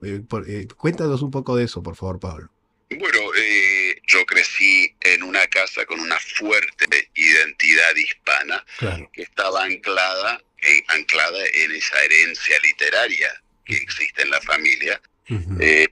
cuéntanos 0.76 1.22
un 1.22 1.30
poco 1.30 1.56
de 1.56 1.64
eso, 1.64 1.82
por 1.82 1.96
favor, 1.96 2.20
Pablo. 2.20 2.50
Bueno, 2.90 3.18
eh, 3.36 4.00
yo 4.06 4.24
crecí 4.26 4.94
en 5.00 5.22
una 5.22 5.46
casa 5.48 5.84
con 5.86 6.00
una 6.00 6.18
fuerte 6.18 7.08
identidad 7.14 7.94
hispana 7.96 8.64
que 9.12 9.22
estaba 9.22 9.64
anclada, 9.64 10.40
eh, 10.58 10.84
anclada 10.88 11.44
en 11.54 11.72
esa 11.72 12.02
herencia 12.04 12.56
literaria 12.62 13.42
que 13.64 13.76
existe 13.76 14.22
en 14.22 14.30
la 14.30 14.40
familia. 14.42 15.00
Eh, 15.28 15.88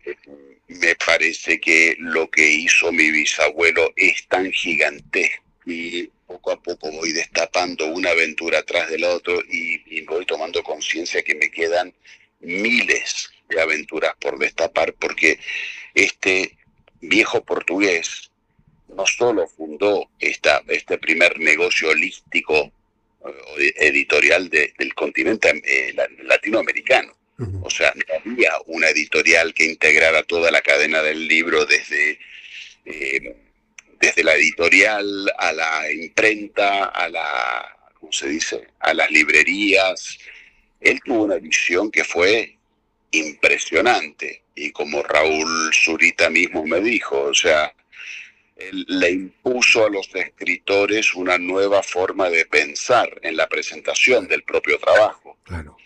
me 0.69 0.95
parece 0.95 1.61
que 1.61 1.97
lo 1.99 2.31
que 2.31 2.47
hizo 2.47 2.93
mi 2.93 3.11
bisabuelo 3.11 3.93
es 3.97 4.27
tan 4.29 4.51
gigantesco 4.53 5.43
y 5.67 6.11
poco 6.27 6.53
a 6.53 6.63
poco 6.63 6.91
voy 6.91 7.13
destapando 7.13 7.87
una 7.87 8.11
aventura 8.11 8.63
tras 8.63 8.91
del 8.91 9.05
otro 9.05 9.41
y, 9.51 9.83
y 9.87 10.03
voy 10.03 10.27
tomando 10.27 10.63
conciencia 10.63 11.23
que 11.23 11.35
me 11.35 11.51
quedan 11.51 11.95
miles 12.41 13.31
de 13.49 13.61
aventuras 13.61 14.15
por 14.21 14.39
destapar 14.39 14.95
porque 14.95 15.39
este 15.95 16.57
viejo 17.01 17.45
portugués 17.45 18.31
no 18.97 19.07
solo 19.07 19.47
fundó 19.49 20.11
esta, 20.19 20.63
este 20.69 20.99
primer 20.99 21.39
negocio 21.39 21.91
holístico 21.91 22.73
eh, 23.59 23.73
editorial 23.77 24.49
del 24.49 24.95
continente 24.95 25.63
eh, 25.65 25.95
latinoamericano. 26.25 27.17
O 27.63 27.71
sea, 27.71 27.93
no 27.95 28.31
había 28.33 28.53
una 28.67 28.89
editorial 28.89 29.53
que 29.53 29.65
integrara 29.65 30.23
toda 30.23 30.51
la 30.51 30.61
cadena 30.61 31.03
del 31.03 31.27
libro 31.27 31.65
desde, 31.67 32.19
eh, 32.85 33.37
desde 34.01 34.23
la 34.23 34.35
editorial 34.35 35.33
a 35.39 35.53
la 35.53 35.93
imprenta, 35.93 36.85
a 36.85 37.09
la, 37.09 37.77
¿cómo 37.99 38.13
se 38.13 38.29
dice?, 38.29 38.69
a 38.79 38.95
las 38.95 39.11
librerías. 39.11 40.19
Él 40.81 41.01
tuvo 41.05 41.25
una 41.25 41.37
visión 41.37 41.91
que 41.91 42.05
fue 42.05 42.57
impresionante. 43.11 44.43
Y 44.55 44.71
como 44.71 45.03
Raúl 45.03 45.73
Zurita 45.73 46.31
mismo 46.31 46.65
me 46.65 46.81
dijo, 46.81 47.23
o 47.23 47.35
sea, 47.35 47.75
él 48.57 48.85
le 48.87 49.11
impuso 49.11 49.87
a 49.87 49.91
los 49.91 50.15
escritores 50.15 51.15
una 51.15 51.39
nueva 51.39 51.83
forma 51.83 52.29
de 52.31 52.47
pensar 52.47 53.19
en 53.23 53.37
la 53.37 53.49
presentación 53.49 54.29
del 54.29 54.43
propio 54.45 54.79
trabajo. 54.79 55.39
Claro. 55.43 55.77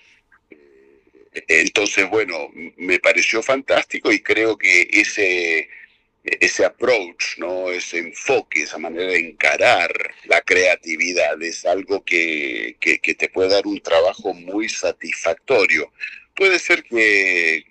Entonces, 1.49 2.09
bueno, 2.09 2.50
me 2.76 2.99
pareció 2.99 3.43
fantástico 3.43 4.12
y 4.12 4.21
creo 4.21 4.57
que 4.57 4.88
ese, 4.90 5.69
ese 6.25 6.64
approach, 6.64 7.38
¿no? 7.38 7.71
ese 7.71 7.99
enfoque, 7.99 8.62
esa 8.62 8.78
manera 8.78 9.12
de 9.12 9.19
encarar 9.19 9.93
la 10.25 10.40
creatividad 10.40 11.40
es 11.43 11.64
algo 11.64 12.05
que, 12.05 12.76
que, 12.81 12.99
que 12.99 13.14
te 13.14 13.28
puede 13.28 13.50
dar 13.50 13.66
un 13.66 13.81
trabajo 13.81 14.33
muy 14.35 14.69
satisfactorio 14.69 15.93
puede 16.37 16.59
ser 16.59 16.85
que 16.85 17.64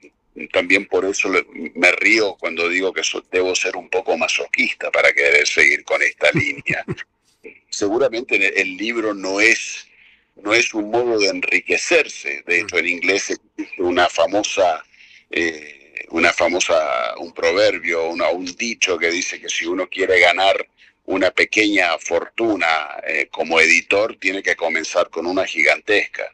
también 0.52 0.86
por 0.88 1.06
eso 1.06 1.30
me 1.76 1.92
río 1.94 2.36
cuando 2.38 2.68
digo 2.68 2.92
que 2.92 3.04
debo 3.32 3.56
ser 3.56 3.78
un 3.78 3.90
poco 3.90 4.18
masoquista 4.18 4.92
para 4.92 5.14
querer 5.14 5.48
seguir 5.48 5.84
con 5.86 6.02
esta 6.02 6.30
línea. 6.34 6.84
Seguramente 7.70 8.62
el 8.62 8.76
libro 8.76 9.14
no 9.14 9.40
es, 9.40 9.88
no 10.36 10.54
es 10.54 10.74
un 10.74 10.89
modo 10.92 11.18
de 11.18 11.27
enriquecerse. 11.27 12.44
De 12.46 12.60
hecho, 12.60 12.77
en 12.77 12.88
inglés 12.88 13.32
existe 13.32 13.82
una 13.82 14.10
famosa, 14.10 14.84
eh, 15.30 16.06
una 16.10 16.34
famosa, 16.34 17.15
un 17.20 17.34
proverbio, 17.34 18.10
una, 18.10 18.30
un 18.30 18.46
dicho 18.56 18.98
que 18.98 19.10
dice 19.10 19.39
que 19.39 19.50
si 19.50 19.65
uno 19.65 19.88
quiere 19.88 20.20
ganar 20.20 20.68
una 21.06 21.32
pequeña 21.32 21.98
fortuna 22.00 22.68
eh, 23.06 23.27
como 23.32 23.60
editor, 23.60 24.18
tiene 24.20 24.42
que 24.42 24.56
comenzar 24.56 25.10
con 25.10 25.25
una 25.25 25.46
gigantesca. 25.46 26.25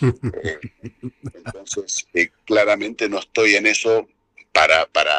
Eh, 0.00 0.58
entonces, 1.34 2.06
eh, 2.14 2.30
claramente 2.44 3.08
no 3.08 3.18
estoy 3.18 3.56
en 3.56 3.66
eso 3.66 4.08
para, 4.52 4.86
para, 4.86 5.16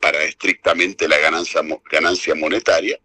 para 0.00 0.22
estrictamente 0.24 1.06
la 1.06 1.18
ganancia, 1.18 1.62
ganancia 1.90 2.34
monetaria, 2.34 2.98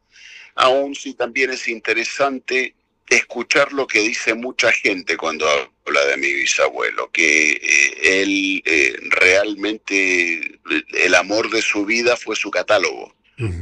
aun 0.56 0.96
si 0.96 1.14
también 1.14 1.52
es 1.52 1.68
interesante 1.68 2.76
escuchar 3.10 3.72
lo 3.74 3.88
que 3.88 4.00
dice 4.00 4.34
mucha 4.34 4.72
gente 4.72 5.18
cuando 5.18 5.48
habla 5.86 6.06
de 6.06 6.18
mi 6.18 6.34
bisabuelo, 6.34 7.12
que 7.12 7.52
eh, 7.52 8.22
él 8.22 8.64
realmente, 9.12 10.60
el 10.94 11.16
amor 11.16 11.50
de 11.50 11.62
su 11.62 11.86
vida 11.86 12.18
fue 12.18 12.36
su 12.36 12.52
catálogo. 12.52 13.14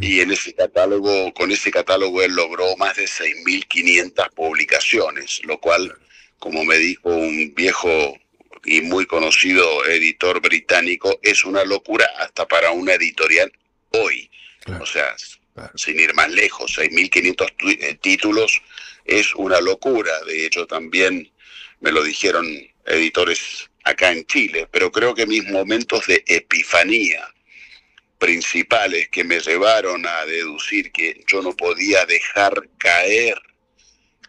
Y 0.01 0.19
en 0.19 0.31
ese 0.31 0.53
catálogo, 0.53 1.33
con 1.33 1.51
ese 1.51 1.71
catálogo 1.71 2.21
él 2.21 2.35
logró 2.35 2.77
más 2.77 2.95
de 2.95 3.05
6.500 3.05 4.29
publicaciones, 4.35 5.41
lo 5.45 5.59
cual 5.59 5.97
como 6.43 6.65
me 6.65 6.77
dijo 6.77 7.09
un 7.09 7.53
viejo 7.55 8.19
y 8.65 8.81
muy 8.81 9.05
conocido 9.05 9.85
editor 9.85 10.41
británico, 10.41 11.17
es 11.23 11.45
una 11.45 11.63
locura 11.63 12.05
hasta 12.19 12.45
para 12.45 12.71
una 12.71 12.93
editorial 12.93 13.49
hoy. 13.91 14.29
O 14.79 14.85
sea, 14.85 15.15
sin 15.75 15.99
ir 15.99 16.13
más 16.13 16.29
lejos, 16.29 16.77
6.500 16.77 17.79
eh, 17.79 17.97
títulos 18.01 18.61
es 19.05 19.33
una 19.35 19.59
locura. 19.61 20.11
De 20.25 20.45
hecho, 20.45 20.65
también 20.65 21.31
me 21.79 21.91
lo 21.91 22.03
dijeron 22.03 22.47
editores 22.85 23.69
acá 23.83 24.11
en 24.11 24.25
Chile, 24.25 24.67
pero 24.71 24.91
creo 24.91 25.13
que 25.13 25.25
mis 25.25 25.45
momentos 25.45 26.07
de 26.07 26.23
epifanía 26.27 27.27
principales 28.17 29.09
que 29.09 29.25
me 29.25 29.39
llevaron 29.41 30.05
a 30.07 30.25
deducir 30.25 30.91
que 30.93 31.21
yo 31.27 31.41
no 31.41 31.53
podía 31.55 32.05
dejar 32.05 32.69
caer 32.77 33.41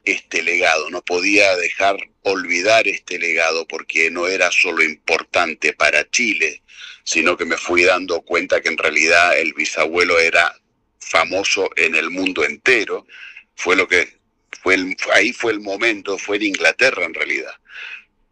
este 0.05 0.43
legado, 0.43 0.91
no 0.91 1.03
podía 1.03 1.57
dejar 1.57 1.97
olvidar 2.23 2.89
este 2.89 3.19
legado 3.19 3.67
porque 3.69 4.11
no 4.11 4.27
era 4.27 4.51
solo 4.51 4.83
importante 4.83 5.73
para 5.75 6.11
Chile, 6.11 6.63
sino 7.05 7.37
que 7.37 7.45
me 7.45 7.57
fui 7.57 7.85
dando 7.85 8.23
cuenta 8.23 8.61
que 8.61 8.69
en 8.69 8.79
realidad 8.79 9.39
el 9.39 9.55
bisabuelo 9.55 10.19
era 10.19 10.55
famoso 11.05 11.71
en 11.77 11.95
el 11.95 12.11
mundo 12.11 12.45
entero. 12.45 13.07
Fue 13.55 13.77
lo 13.77 13.87
que 13.87 14.19
fue 14.63 14.77
ahí 15.13 15.33
fue 15.33 15.53
el 15.53 15.61
momento, 15.61 16.17
fue 16.17 16.37
en 16.37 16.45
Inglaterra 16.45 17.05
en 17.05 17.13
realidad. 17.13 17.53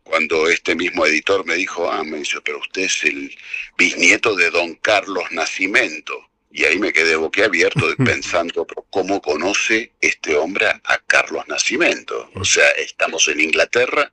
Cuando 0.02 0.48
este 0.48 0.74
mismo 0.74 1.06
editor 1.06 1.44
me 1.46 1.54
dijo, 1.54 1.90
ah, 1.90 2.02
me 2.04 2.18
dice, 2.18 2.40
pero 2.42 2.58
usted 2.58 2.82
es 2.82 3.04
el 3.04 3.36
bisnieto 3.76 4.34
de 4.34 4.50
don 4.50 4.74
Carlos 4.76 5.24
Nacimiento. 5.30 6.30
Y 6.50 6.64
ahí 6.64 6.78
me 6.78 6.92
quedé 6.92 7.16
boquiabierto 7.16 7.86
pensando 8.04 8.66
cómo 8.90 9.20
conoce 9.20 9.92
este 10.00 10.36
hombre 10.36 10.66
a 10.66 10.98
Carlos 11.06 11.46
Nacimiento. 11.48 12.30
O 12.34 12.44
sea, 12.44 12.68
estamos 12.72 13.28
en 13.28 13.40
Inglaterra 13.40 14.12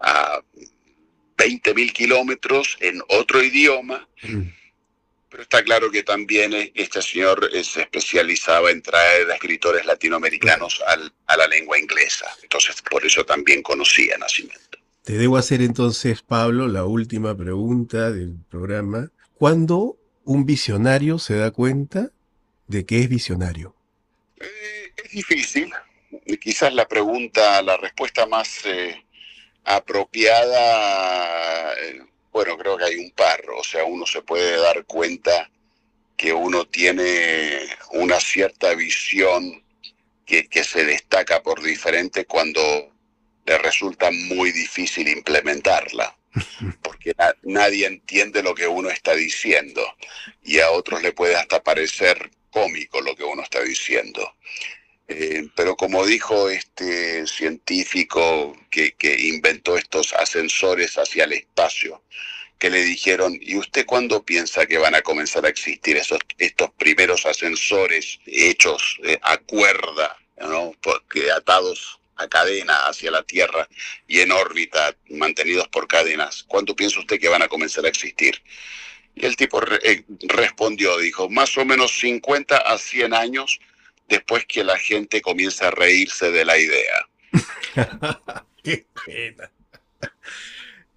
a 0.00 0.40
20 1.36 1.74
mil 1.74 1.92
kilómetros 1.92 2.76
en 2.80 3.02
otro 3.08 3.42
idioma. 3.42 4.08
Pero 5.30 5.44
está 5.44 5.62
claro 5.62 5.90
que 5.90 6.02
también 6.02 6.52
este 6.74 7.00
señor 7.00 7.48
eh, 7.52 7.64
se 7.64 7.82
especializaba 7.82 8.70
en 8.70 8.82
traer 8.82 9.30
a 9.30 9.34
escritores 9.34 9.86
latinoamericanos 9.86 10.82
a 11.26 11.36
la 11.36 11.46
lengua 11.46 11.78
inglesa. 11.78 12.26
Entonces, 12.42 12.82
por 12.82 13.06
eso 13.06 13.24
también 13.24 13.62
conocía 13.62 14.18
Nacimiento. 14.18 14.78
Te 15.04 15.14
debo 15.14 15.38
hacer 15.38 15.62
entonces, 15.62 16.22
Pablo, 16.22 16.68
la 16.68 16.84
última 16.84 17.36
pregunta 17.36 18.10
del 18.10 18.34
programa. 18.50 19.10
¿Cuándo 19.34 19.96
un 20.24 20.44
visionario 20.44 21.18
se 21.18 21.36
da 21.36 21.50
cuenta 21.50 22.10
de 22.66 22.84
que 22.84 23.00
es 23.00 23.08
visionario? 23.08 23.74
Eh, 24.38 24.92
es 25.02 25.10
difícil. 25.10 25.72
Quizás 26.40 26.74
la 26.74 26.86
pregunta, 26.86 27.62
la 27.62 27.78
respuesta 27.78 28.26
más 28.26 28.64
eh, 28.66 29.02
apropiada, 29.64 31.72
eh, 31.72 32.02
bueno, 32.32 32.56
creo 32.56 32.76
que 32.76 32.84
hay 32.84 32.96
un 32.96 33.10
par. 33.12 33.42
O 33.56 33.64
sea, 33.64 33.84
uno 33.84 34.06
se 34.06 34.22
puede 34.22 34.56
dar 34.60 34.84
cuenta 34.84 35.50
que 36.16 36.32
uno 36.32 36.66
tiene 36.66 37.66
una 37.92 38.20
cierta 38.20 38.74
visión 38.74 39.62
que, 40.26 40.48
que 40.48 40.64
se 40.64 40.84
destaca 40.84 41.42
por 41.42 41.62
diferente 41.62 42.26
cuando 42.26 42.60
le 43.46 43.58
resulta 43.58 44.10
muy 44.10 44.52
difícil 44.52 45.08
implementarla 45.08 46.14
porque 46.82 47.14
nadie 47.42 47.86
entiende 47.86 48.42
lo 48.42 48.54
que 48.54 48.66
uno 48.66 48.90
está 48.90 49.14
diciendo 49.14 49.82
y 50.42 50.60
a 50.60 50.70
otros 50.70 51.02
le 51.02 51.12
puede 51.12 51.36
hasta 51.36 51.62
parecer 51.62 52.30
cómico 52.50 53.00
lo 53.00 53.14
que 53.16 53.24
uno 53.24 53.42
está 53.42 53.60
diciendo. 53.62 54.34
Eh, 55.12 55.48
pero 55.56 55.76
como 55.76 56.06
dijo 56.06 56.48
este 56.48 57.26
científico 57.26 58.56
que, 58.70 58.94
inventó 59.18 59.76
estos 59.76 60.12
ascensores 60.12 60.96
hacia 60.98 61.24
el 61.24 61.32
espacio, 61.32 62.04
que 62.60 62.70
le 62.70 62.84
dijeron, 62.84 63.36
¿y 63.40 63.56
usted 63.56 63.86
cuándo 63.86 64.24
piensa 64.24 64.66
que 64.66 64.78
van 64.78 64.94
a 64.94 65.02
comenzar 65.02 65.44
a 65.44 65.48
existir 65.48 65.96
esos, 65.96 66.20
estos 66.38 66.70
primeros 66.74 67.26
ascensores 67.26 68.20
hechos 68.24 69.00
eh, 69.02 69.18
a 69.22 69.38
cuerda, 69.38 70.16
¿no? 70.38 70.74
Porque 70.80 71.32
atados 71.32 71.98
a 72.14 72.28
cadena 72.28 72.86
hacia 72.86 73.10
la 73.10 73.24
Tierra 73.24 73.68
y 74.06 74.20
en 74.20 74.30
órbita, 74.30 74.94
mantenidos 75.08 75.66
por 75.68 75.88
cadenas, 75.88 76.44
¿cuánto 76.46 76.76
piensa 76.76 77.00
usted 77.00 77.18
que 77.18 77.28
van 77.28 77.42
a 77.42 77.48
comenzar 77.48 77.84
a 77.84 77.88
existir? 77.88 78.40
Y 79.16 79.26
el 79.26 79.34
tipo 79.34 79.60
eh, 79.82 80.04
respondió, 80.28 80.98
dijo, 80.98 81.28
más 81.28 81.58
o 81.58 81.64
menos 81.64 81.98
50 81.98 82.58
a 82.58 82.78
100 82.78 83.12
años 83.12 83.58
después 84.10 84.44
que 84.46 84.64
la 84.64 84.76
gente 84.76 85.22
comienza 85.22 85.68
a 85.68 85.70
reírse 85.70 86.30
de 86.30 86.44
la 86.44 86.58
idea. 86.58 87.08
Qué 88.62 88.84
pena. 89.06 89.50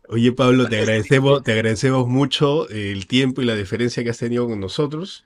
Oye 0.10 0.32
Pablo, 0.34 0.68
te 0.68 0.80
agradecemos, 0.80 1.44
te 1.44 1.54
agradecemos 1.54 2.08
mucho 2.08 2.68
el 2.70 3.08
tiempo 3.08 3.42
y 3.42 3.46
la 3.46 3.56
deferencia 3.56 4.04
que 4.04 4.10
has 4.10 4.18
tenido 4.18 4.48
con 4.48 4.60
nosotros. 4.60 5.24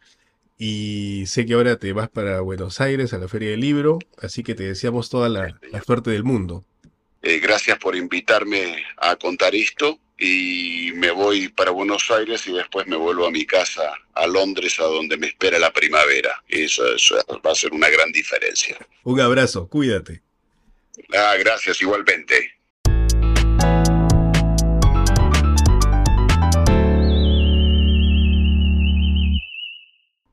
Y 0.59 1.23
sé 1.27 1.45
que 1.45 1.53
ahora 1.53 1.77
te 1.77 1.93
vas 1.93 2.09
para 2.09 2.41
Buenos 2.41 2.81
Aires 2.81 3.13
a 3.13 3.19
la 3.19 3.27
Feria 3.27 3.51
del 3.51 3.61
Libro, 3.61 3.99
así 4.21 4.43
que 4.43 4.55
te 4.55 4.63
deseamos 4.63 5.09
toda 5.09 5.29
la, 5.29 5.59
suerte 5.85 6.11
del 6.11 6.23
mundo. 6.23 6.63
Eh, 7.21 7.39
gracias 7.39 7.77
por 7.77 7.95
invitarme 7.95 8.83
a 8.97 9.15
contar 9.15 9.55
esto 9.55 9.99
y 10.17 10.91
me 10.95 11.11
voy 11.11 11.49
para 11.49 11.71
Buenos 11.71 12.09
Aires 12.11 12.47
y 12.47 12.53
después 12.53 12.87
me 12.87 12.95
vuelvo 12.95 13.27
a 13.27 13.31
mi 13.31 13.45
casa, 13.45 13.93
a 14.13 14.27
Londres, 14.27 14.79
a 14.79 14.83
donde 14.83 15.17
me 15.17 15.27
espera 15.27 15.59
la 15.59 15.71
primavera. 15.71 16.43
Eso, 16.47 16.95
eso 16.95 17.17
va 17.45 17.51
a 17.51 17.55
ser 17.55 17.73
una 17.73 17.89
gran 17.89 18.11
diferencia. 18.11 18.77
Un 19.03 19.19
abrazo, 19.19 19.67
cuídate. 19.67 20.21
Ah, 21.15 21.35
gracias, 21.37 21.81
igualmente. 21.81 22.57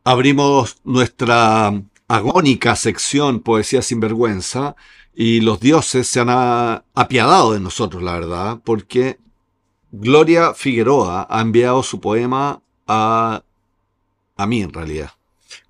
abrimos 0.04 0.76
nuestra 0.84 1.72
agónica 2.08 2.76
sección 2.76 3.40
Poesía 3.40 3.80
sin 3.80 4.00
vergüenza 4.00 4.76
y 5.14 5.40
los 5.40 5.60
dioses 5.60 6.08
se 6.08 6.20
han 6.20 6.28
apiadado 6.30 7.52
de 7.52 7.60
nosotros, 7.60 8.02
la 8.02 8.14
verdad, 8.14 8.60
porque 8.64 9.18
Gloria 9.92 10.54
Figueroa 10.54 11.26
ha 11.30 11.40
enviado 11.40 11.82
su 11.82 12.00
poema 12.00 12.60
a, 12.86 13.42
a 14.36 14.46
mí 14.46 14.62
en 14.62 14.72
realidad. 14.72 15.10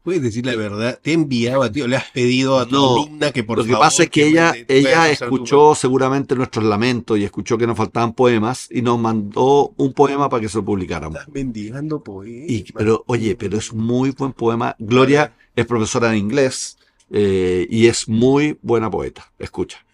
Puedes 0.03 0.23
decir 0.23 0.45
la 0.45 0.55
verdad, 0.55 0.99
te 1.03 1.15
enviaba, 1.15 1.73
tío, 1.73 1.87
le 1.87 1.97
has 1.97 2.11
pedido 2.11 2.59
a 2.59 2.67
tu 2.67 2.77
alumna 2.77 3.33
que 3.33 3.43
por 3.43 3.59
favor. 3.59 3.71
Lo 3.71 3.77
que 3.77 3.81
pasa 3.81 4.03
es 4.03 4.11
que, 4.11 4.27
ella, 4.27 4.55
ella 4.69 5.11
escuchó 5.11 5.75
seguramente 5.75 6.35
nuestros 6.35 6.65
lamentos 6.65 7.19
y 7.19 7.25
escuchó 7.25 7.57
que 7.57 7.67
nos 7.67 7.77
faltaban 7.77 8.13
poemas 8.13 8.69
y 8.71 8.83
nos 8.83 8.99
mandó 8.99 9.73
un 9.79 9.95
poema 9.95 10.29
para 10.29 10.43
que 10.43 10.49
se 10.51 10.59
lo 10.59 10.65
publicáramos. 10.65 11.21
Estás 11.21 11.35
mendigando 11.35 12.03
poemas. 12.03 12.51
Y, 12.51 12.73
pero, 12.75 13.03
oye, 13.07 13.35
pero 13.35 13.57
es 13.57 13.73
muy 13.73 14.11
buen 14.11 14.35
poema. 14.35 14.77
Gloria 14.79 15.35
es 15.57 15.65
profesora 15.65 16.11
de 16.11 16.19
inglés 16.19 16.77
eh, 17.11 17.67
y 17.71 17.87
es 17.87 18.09
muy 18.09 18.59
buena 18.63 18.91
poeta. 18.91 19.33
Escucha. 19.39 19.85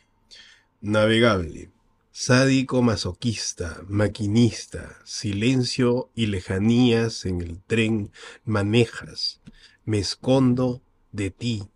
Navegable. 0.80 1.70
Sádico 2.12 2.82
masoquista, 2.82 3.82
maquinista, 3.88 4.98
silencio 5.04 6.10
y 6.14 6.26
lejanías 6.26 7.24
en 7.24 7.40
el 7.40 7.62
tren 7.62 8.10
manejas 8.44 9.40
me 9.90 9.98
escondo 9.98 10.82
de 11.10 11.30
ti, 11.30 11.68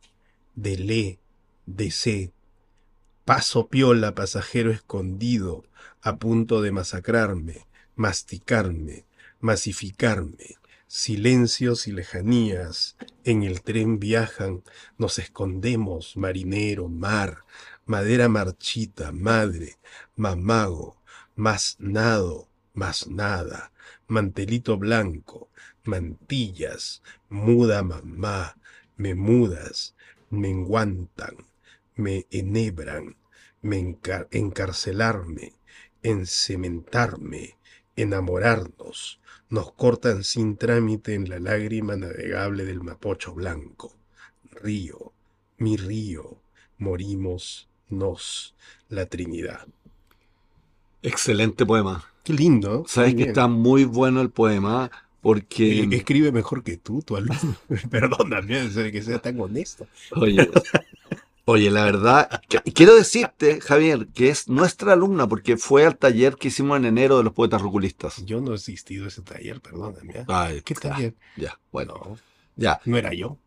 de 0.55 0.77
le, 0.79 1.19
de 1.67 1.91
sé. 1.91 2.33
Paso 3.25 3.69
piola, 3.69 4.15
pasajero 4.15 4.71
escondido, 4.71 5.65
a 6.01 6.17
punto 6.19 6.63
de 6.63 6.71
masacrarme, 6.71 7.67
masticarme, 7.97 9.05
masificarme. 9.41 10.59
Silencios 10.97 11.89
y 11.89 11.93
lejanías. 11.93 12.97
En 13.25 13.43
el 13.43 13.63
tren 13.63 13.99
viajan, 13.99 14.63
nos 14.97 15.19
escondemos, 15.19 16.17
marinero, 16.17 16.89
mar, 16.89 17.39
madera 17.85 18.29
marchita, 18.29 19.11
madre, 19.11 19.77
mamago, 20.15 21.03
más 21.35 21.75
nado, 21.81 22.49
más 22.75 23.09
nada, 23.09 23.73
mantelito 24.07 24.79
blanco, 24.79 25.51
mantillas, 25.83 27.03
muda 27.29 27.83
mamá, 27.83 28.57
me 28.97 29.17
mudas, 29.17 29.97
me 30.31 30.49
enguantan, 30.51 31.35
me 31.97 32.29
enhebran, 32.31 33.17
me 33.63 33.99
encarcelarme, 34.31 35.55
encementarme, 36.05 37.59
enamorarnos, 37.97 39.19
nos 39.55 39.71
cortan 39.73 40.25
sin 40.25 40.57
trámite 40.57 41.15
en 41.15 41.29
la 41.29 41.39
lágrima 41.39 41.95
navegable 41.95 42.65
del 42.65 42.81
mapocho 42.81 43.35
blanco. 43.35 43.95
Río, 44.51 45.13
mi 45.59 45.77
río, 45.77 46.39
morimos 46.79 47.69
nos, 47.89 48.57
la 48.89 49.07
Trinidad. 49.07 49.69
Excelente 51.03 51.65
poema. 51.65 52.05
Qué 52.25 52.33
lindo. 52.33 52.85
Sabes 52.89 53.15
que 53.15 53.23
está 53.23 53.47
muy 53.47 53.85
bueno 53.85 54.21
el 54.23 54.31
poema. 54.31 54.91
Porque. 55.21 55.89
escribe 55.93 56.33
mejor 56.33 56.65
que 56.65 56.77
tú, 56.77 57.03
tu 57.03 57.17
alumno. 57.17 57.57
Perdón 57.91 58.31
también, 58.31 58.73
que 58.73 59.03
sea 59.03 59.21
tan 59.21 59.41
honesto. 59.41 59.87
Oye, 60.17 60.51
oye, 61.45 61.71
la 61.71 61.85
verdad, 61.85 62.43
quiero 62.75 62.95
decirte, 62.95 63.61
Javier, 63.61 64.09
que 64.09 64.29
es 64.31 64.49
nuestra 64.49 64.93
alumna, 64.93 65.29
porque 65.29 65.57
fue 65.57 65.85
al 65.85 65.97
taller 65.97 66.37
que 66.37 66.49
hicimos 66.49 66.77
en 66.79 66.87
enero 66.87 67.19
de 67.19 67.25
los 67.25 67.33
poetas 67.33 67.63
ruculistas. 67.63 68.25
Yo 68.25 68.41
no 68.41 68.53
he 68.53 68.55
asistido 68.55 69.05
a 69.05 69.09
ese 69.09 69.23
taller, 69.23 69.61
perdón. 69.61 69.97
¿Qué 70.65 70.75
taller? 70.75 71.15
Ya, 71.37 71.59
bueno. 71.73 72.17
ya. 72.57 72.81
No 72.85 72.97
era 72.97 73.13
yo. 73.13 73.39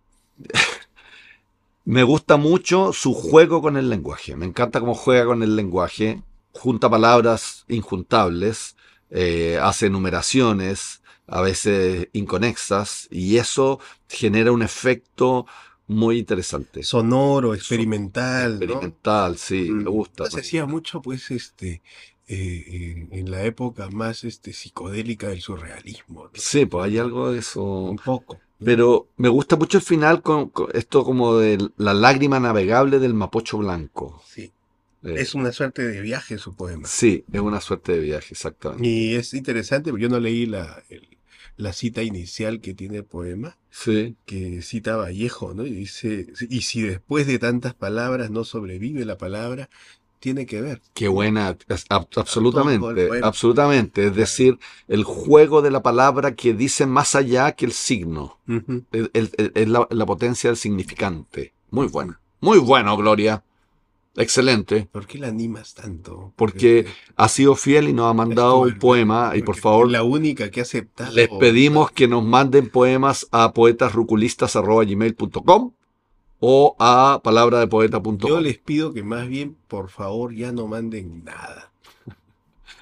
Me 1.85 2.03
gusta 2.03 2.35
mucho 2.35 2.91
su 2.91 3.13
juego 3.13 3.61
con 3.61 3.77
el 3.77 3.89
lenguaje. 3.89 4.35
Me 4.35 4.45
encanta 4.45 4.81
cómo 4.81 4.93
juega 4.93 5.25
con 5.25 5.41
el 5.41 5.55
lenguaje. 5.55 6.21
Junta 6.51 6.89
palabras 6.89 7.65
injuntables, 7.69 8.75
eh, 9.09 9.57
hace 9.61 9.89
numeraciones, 9.89 11.01
a 11.27 11.41
veces 11.41 12.09
inconexas, 12.13 13.07
y 13.11 13.37
eso 13.37 13.79
genera 14.09 14.51
un 14.51 14.63
efecto 14.63 15.45
muy 15.87 16.19
interesante. 16.19 16.83
Sonoro, 16.83 17.53
experimental. 17.55 18.53
Experimental, 18.61 19.37
sí, 19.37 19.69
me 19.71 19.89
gusta. 19.89 20.29
Se 20.29 20.39
hacía 20.41 20.65
mucho, 20.65 21.01
pues, 21.01 21.31
este, 21.31 21.81
eh, 22.27 22.65
en, 23.11 23.19
en 23.19 23.31
la 23.31 23.43
época 23.45 23.89
más 23.89 24.23
este, 24.23 24.53
psicodélica 24.53 25.29
del 25.29 25.41
surrealismo. 25.41 26.25
¿no? 26.25 26.31
Sí, 26.33 26.65
pues 26.65 26.85
hay 26.85 26.97
algo 26.97 27.31
de 27.31 27.39
eso. 27.39 27.63
Un 27.63 27.97
poco. 27.97 28.39
Pero 28.63 29.07
me 29.17 29.29
gusta 29.29 29.55
mucho 29.55 29.77
el 29.77 29.83
final 29.83 30.21
con, 30.21 30.49
con 30.49 30.67
esto 30.73 31.03
como 31.03 31.37
de 31.37 31.69
la 31.77 31.93
lágrima 31.93 32.39
navegable 32.39 32.99
del 32.99 33.13
Mapocho 33.13 33.59
Blanco. 33.59 34.21
Sí. 34.27 34.51
Eh, 35.03 35.13
Es 35.17 35.35
una 35.35 35.51
suerte 35.51 35.87
de 35.87 36.01
viaje 36.01 36.39
su 36.39 36.55
poema. 36.55 36.87
Sí, 36.87 37.23
es 37.31 37.39
una 37.39 37.61
suerte 37.61 37.91
de 37.93 37.99
viaje, 37.99 38.29
exactamente. 38.31 38.87
Y 38.87 39.13
es 39.15 39.33
interesante, 39.35 39.91
porque 39.91 40.03
yo 40.03 40.09
no 40.09 40.19
leí 40.19 40.47
la, 40.47 40.81
el- 40.89 41.07
la 41.57 41.73
cita 41.73 42.03
inicial 42.03 42.61
que 42.61 42.73
tiene 42.73 42.97
el 42.97 43.05
poema, 43.05 43.57
Sí, 43.69 44.15
que 44.25 44.61
cita 44.61 44.95
Vallejo, 44.95 45.53
¿no? 45.53 45.65
Y 45.65 45.71
dice, 45.71 46.27
y 46.49 46.61
si 46.61 46.81
después 46.81 47.27
de 47.27 47.39
tantas 47.39 47.73
palabras 47.73 48.31
no 48.31 48.43
sobrevive 48.43 49.05
la 49.05 49.17
palabra, 49.17 49.69
tiene 50.19 50.45
que 50.45 50.61
ver. 50.61 50.81
qué 50.93 51.07
buena, 51.07 51.55
ab- 51.57 52.07
absolutamente, 52.15 53.19
absolutamente. 53.23 54.07
Es 54.07 54.15
decir, 54.15 54.57
el 54.87 55.03
juego 55.03 55.61
de 55.61 55.71
la 55.71 55.83
palabra 55.83 56.35
que 56.35 56.53
dice 56.53 56.85
más 56.85 57.15
allá 57.15 57.51
que 57.51 57.65
el 57.65 57.71
signo. 57.71 58.39
Es 58.91 59.67
la, 59.67 59.87
la 59.89 60.05
potencia 60.05 60.49
del 60.49 60.57
significante. 60.57 61.53
Muy 61.69 61.87
buena. 61.87 62.19
Muy 62.39 62.59
bueno, 62.59 62.95
Gloria. 62.97 63.43
Excelente. 64.17 64.87
¿Por 64.91 65.05
qué 65.07 65.17
la 65.19 65.27
animas 65.27 65.73
tanto? 65.75 66.33
Porque 66.35 66.85
ha 67.15 67.29
sido 67.29 67.55
fiel 67.55 67.87
y 67.87 67.93
nos 67.93 68.09
ha 68.09 68.13
mandado 68.13 68.59
un 68.59 68.77
poema. 68.79 69.31
Y 69.35 69.43
por 69.43 69.55
favor, 69.57 69.89
la 69.89 70.03
única 70.03 70.49
que 70.51 70.59
ha 70.59 70.63
aceptado. 70.63 71.13
Les 71.13 71.29
pedimos 71.29 71.91
que 71.91 72.07
nos 72.07 72.23
manden 72.25 72.69
poemas 72.69 73.27
a 73.31 73.53
poetasruculistas.gmail.com 73.53 75.71
o 76.39 76.75
a 76.79 77.21
palabradepoeta.com. 77.23 78.17
Yo 78.17 78.41
les 78.41 78.57
pido 78.57 78.93
que 78.93 79.03
más 79.03 79.27
bien, 79.27 79.55
por 79.67 79.89
favor, 79.89 80.33
ya 80.33 80.51
no 80.51 80.67
manden 80.67 81.23
nada. 81.23 81.71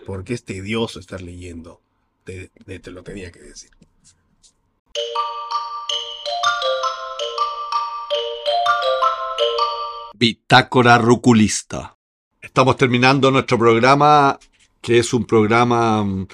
Porque 0.06 0.34
es 0.34 0.44
tedioso 0.44 1.00
estar 1.00 1.22
leyendo. 1.22 1.82
Te- 2.24 2.50
te 2.80 2.92
lo 2.92 3.04
tenía 3.04 3.32
que 3.32 3.40
decir. 3.40 3.70
Bitácora 10.18 10.98
Ruculista. 10.98 11.98
Estamos 12.42 12.78
terminando 12.78 13.32
nuestro 13.32 13.58
programa, 13.58 14.40
que 14.82 15.00
es 15.00 15.14
un 15.14 15.26
programa 15.26 16.04
mm, 16.04 16.28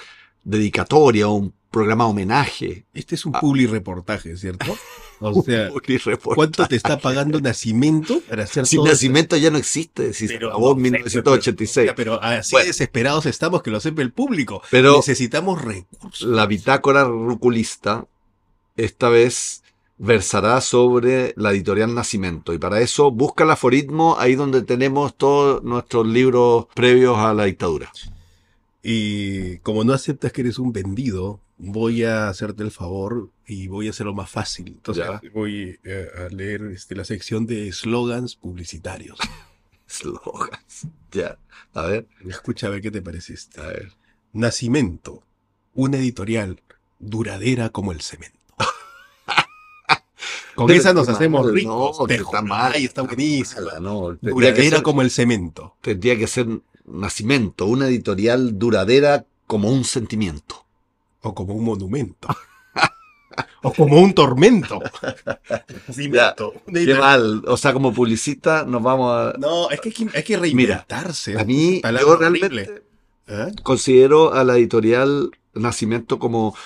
dedicatoria, 0.44 1.26
un 1.28 1.52
programa 1.70 2.06
homenaje. 2.06 2.86
Este 2.94 3.14
es 3.16 3.26
un 3.26 3.34
Ah. 3.34 3.40
publi 3.40 3.66
reportaje, 3.66 4.36
¿cierto? 4.36 4.76
O 5.24 5.40
sea. 5.40 5.70
¿cuánto 6.34 6.66
te 6.66 6.74
está 6.74 6.98
pagando 6.98 7.40
Nacimiento 7.40 8.20
para 8.28 8.42
hacer 8.42 8.66
Si 8.66 8.74
todo 8.74 8.86
Nacimiento 8.86 9.36
ya 9.36 9.52
no 9.52 9.56
existe, 9.58 10.12
si 10.14 10.26
se 10.26 10.34
Pero, 10.34 10.48
acabó 10.48 10.72
en 10.72 10.78
no 10.78 10.82
sé, 10.82 10.82
1986. 10.82 11.92
Pero, 11.94 12.18
pero 12.18 12.22
así 12.22 12.50
Bueno. 12.56 12.66
desesperados 12.66 13.26
estamos 13.26 13.62
que 13.62 13.70
lo 13.70 13.78
sepa 13.78 14.02
el 14.02 14.10
público. 14.12 14.62
Pero 14.72 14.96
Necesitamos 14.96 15.62
recursos. 15.62 16.28
la 16.28 16.46
bitácora 16.46 17.04
ruculista 17.04 18.06
esta 18.76 19.08
vez 19.10 19.61
versará 19.98 20.60
sobre 20.60 21.32
la 21.36 21.50
editorial 21.52 21.94
Nacimiento 21.94 22.52
y 22.54 22.58
para 22.58 22.80
eso 22.80 23.10
busca 23.10 23.44
el 23.44 23.50
aforismo 23.50 24.16
ahí 24.18 24.34
donde 24.34 24.62
tenemos 24.62 25.16
todos 25.16 25.62
nuestros 25.62 26.06
libros 26.06 26.66
previos 26.74 27.18
a 27.18 27.34
la 27.34 27.44
dictadura. 27.44 27.90
Y 28.82 29.58
como 29.58 29.84
no 29.84 29.92
aceptas 29.92 30.32
que 30.32 30.40
eres 30.40 30.58
un 30.58 30.72
vendido, 30.72 31.40
voy 31.56 32.02
a 32.02 32.28
hacerte 32.28 32.64
el 32.64 32.72
favor 32.72 33.30
y 33.46 33.68
voy 33.68 33.86
a 33.86 33.90
hacerlo 33.90 34.12
más 34.14 34.28
fácil. 34.28 34.68
Entonces 34.68 35.04
Ya. 35.06 35.20
voy 35.32 35.78
eh, 35.84 36.08
a 36.18 36.34
leer 36.34 36.62
este, 36.72 36.96
la 36.96 37.04
sección 37.04 37.46
de 37.46 37.68
eslogans 37.68 38.34
publicitarios. 38.34 39.18
Slogans. 39.86 40.88
Ya, 41.12 41.38
a 41.74 41.82
ver, 41.82 42.06
Escucha 42.26 42.66
a 42.66 42.70
ver 42.70 42.80
qué 42.80 42.90
te 42.90 43.02
parece 43.02 43.34
este. 43.34 43.60
a 43.60 43.66
ver. 43.66 43.92
Nacimiento, 44.32 45.22
una 45.74 45.98
editorial 45.98 46.60
duradera 46.98 47.68
como 47.68 47.92
el 47.92 48.00
cemento. 48.00 48.38
Con 50.54 50.66
Pero 50.66 50.78
esa 50.78 50.92
nos 50.92 51.08
hacemos 51.08 51.46
mal, 51.46 51.54
ricos. 51.54 51.98
no, 51.98 52.06
está 52.06 52.42
mal. 52.42 52.74
Está 52.76 53.02
buenísima. 53.02 53.78
No, 53.80 54.18
que, 54.20 54.30
Duradera 54.30 54.76
ser, 54.76 54.82
como 54.82 55.02
el 55.02 55.10
cemento. 55.10 55.76
tendría 55.80 56.16
que 56.16 56.26
ser 56.26 56.46
Nacimiento, 56.84 57.66
una 57.66 57.86
editorial 57.86 58.58
duradera 58.58 59.24
como 59.46 59.70
un 59.70 59.84
sentimiento. 59.84 60.66
O 61.20 61.34
como 61.34 61.54
un 61.54 61.64
monumento. 61.64 62.28
o 63.62 63.72
como 63.72 64.00
un 64.00 64.12
tormento. 64.14 64.80
Una 65.98 66.34
Qué 66.66 66.94
mal, 66.94 67.42
o 67.46 67.56
sea, 67.56 67.72
como 67.72 67.92
publicista 67.92 68.64
nos 68.64 68.82
vamos 68.82 69.14
a... 69.14 69.38
No, 69.38 69.70
es 69.70 69.80
que 69.80 69.90
hay 69.90 69.94
que, 69.94 70.18
hay 70.18 70.22
que 70.24 70.36
reinventarse. 70.36 71.38
A 71.38 71.44
mí, 71.44 71.80
yo 71.82 72.16
realmente 72.16 72.82
¿Ah? 73.28 73.48
considero 73.62 74.34
a 74.34 74.44
la 74.44 74.56
editorial 74.56 75.30
Nacimiento 75.54 76.18
como 76.18 76.56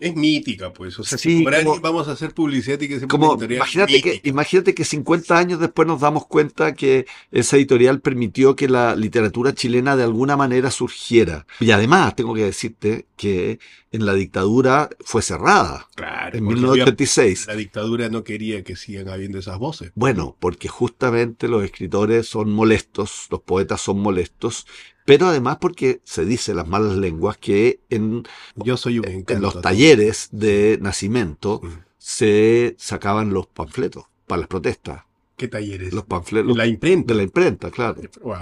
Es 0.00 0.16
mítica, 0.16 0.72
pues. 0.72 0.98
O 0.98 1.04
sea, 1.04 1.18
Sí, 1.18 1.38
si 1.38 1.42
por 1.44 1.52
como- 1.52 1.72
alguien 1.74 1.82
vamos 1.82 2.08
a 2.08 2.12
hacer 2.12 2.32
publicidad 2.32 2.80
y 2.80 2.88
que 2.88 2.96
una 2.96 3.06
Como, 3.06 3.38
imagínate 3.44 4.00
que, 4.00 4.20
imagínate 4.24 4.74
que 4.74 4.84
50 4.86 5.36
años 5.38 5.60
después 5.60 5.86
nos 5.86 6.00
damos 6.00 6.26
cuenta 6.26 6.74
que 6.74 7.04
esa 7.30 7.56
editorial 7.58 8.00
permitió 8.00 8.56
que 8.56 8.66
la 8.68 8.96
literatura 8.96 9.54
chilena 9.54 9.96
de 9.96 10.04
alguna 10.04 10.38
manera 10.38 10.70
surgiera. 10.70 11.46
Y 11.60 11.70
además, 11.70 12.16
tengo 12.16 12.34
que 12.34 12.44
decirte 12.46 13.06
que 13.16 13.58
en 13.92 14.06
la 14.06 14.14
dictadura 14.14 14.88
fue 15.00 15.20
cerrada 15.22 15.88
Claro, 15.96 16.38
en 16.38 16.44
porque 16.44 16.54
1986. 16.60 17.42
había- 17.42 17.54
la 17.54 17.58
dictadura 17.58 18.08
no 18.08 18.22
quería 18.24 18.62
que 18.62 18.76
sigan 18.76 19.08
habiendo 19.08 19.38
esas 19.38 19.58
voces. 19.58 19.90
Bueno, 19.94 20.36
porque 20.38 20.68
justamente 20.68 21.48
los 21.48 21.64
escritores 21.64 22.28
son 22.28 22.52
molestos, 22.52 23.26
los 23.30 23.40
poetas 23.40 23.80
son 23.80 23.98
molestos, 23.98 24.66
pero 25.04 25.26
además 25.26 25.58
porque 25.60 26.00
se 26.04 26.24
dice 26.24 26.54
las 26.54 26.68
malas 26.68 26.96
lenguas 26.96 27.36
que 27.36 27.80
en, 27.90 28.22
Yo 28.54 28.76
soy 28.76 29.00
un 29.00 29.06
en 29.06 29.42
los 29.42 29.60
talleres 29.60 30.28
de 30.30 30.78
nacimiento 30.80 31.60
Sí. 31.62 31.68
se 31.98 32.76
sacaban 32.78 33.32
los 33.32 33.46
panfletos 33.48 34.04
para 34.26 34.40
las 34.40 34.48
protestas. 34.48 35.02
¿Qué 35.36 35.48
talleres? 35.48 35.92
Los 35.92 36.04
panfletos 36.04 36.56
la 36.56 36.66
imprenta. 36.66 37.12
de 37.12 37.16
la 37.16 37.22
imprenta, 37.24 37.70
claro, 37.70 38.00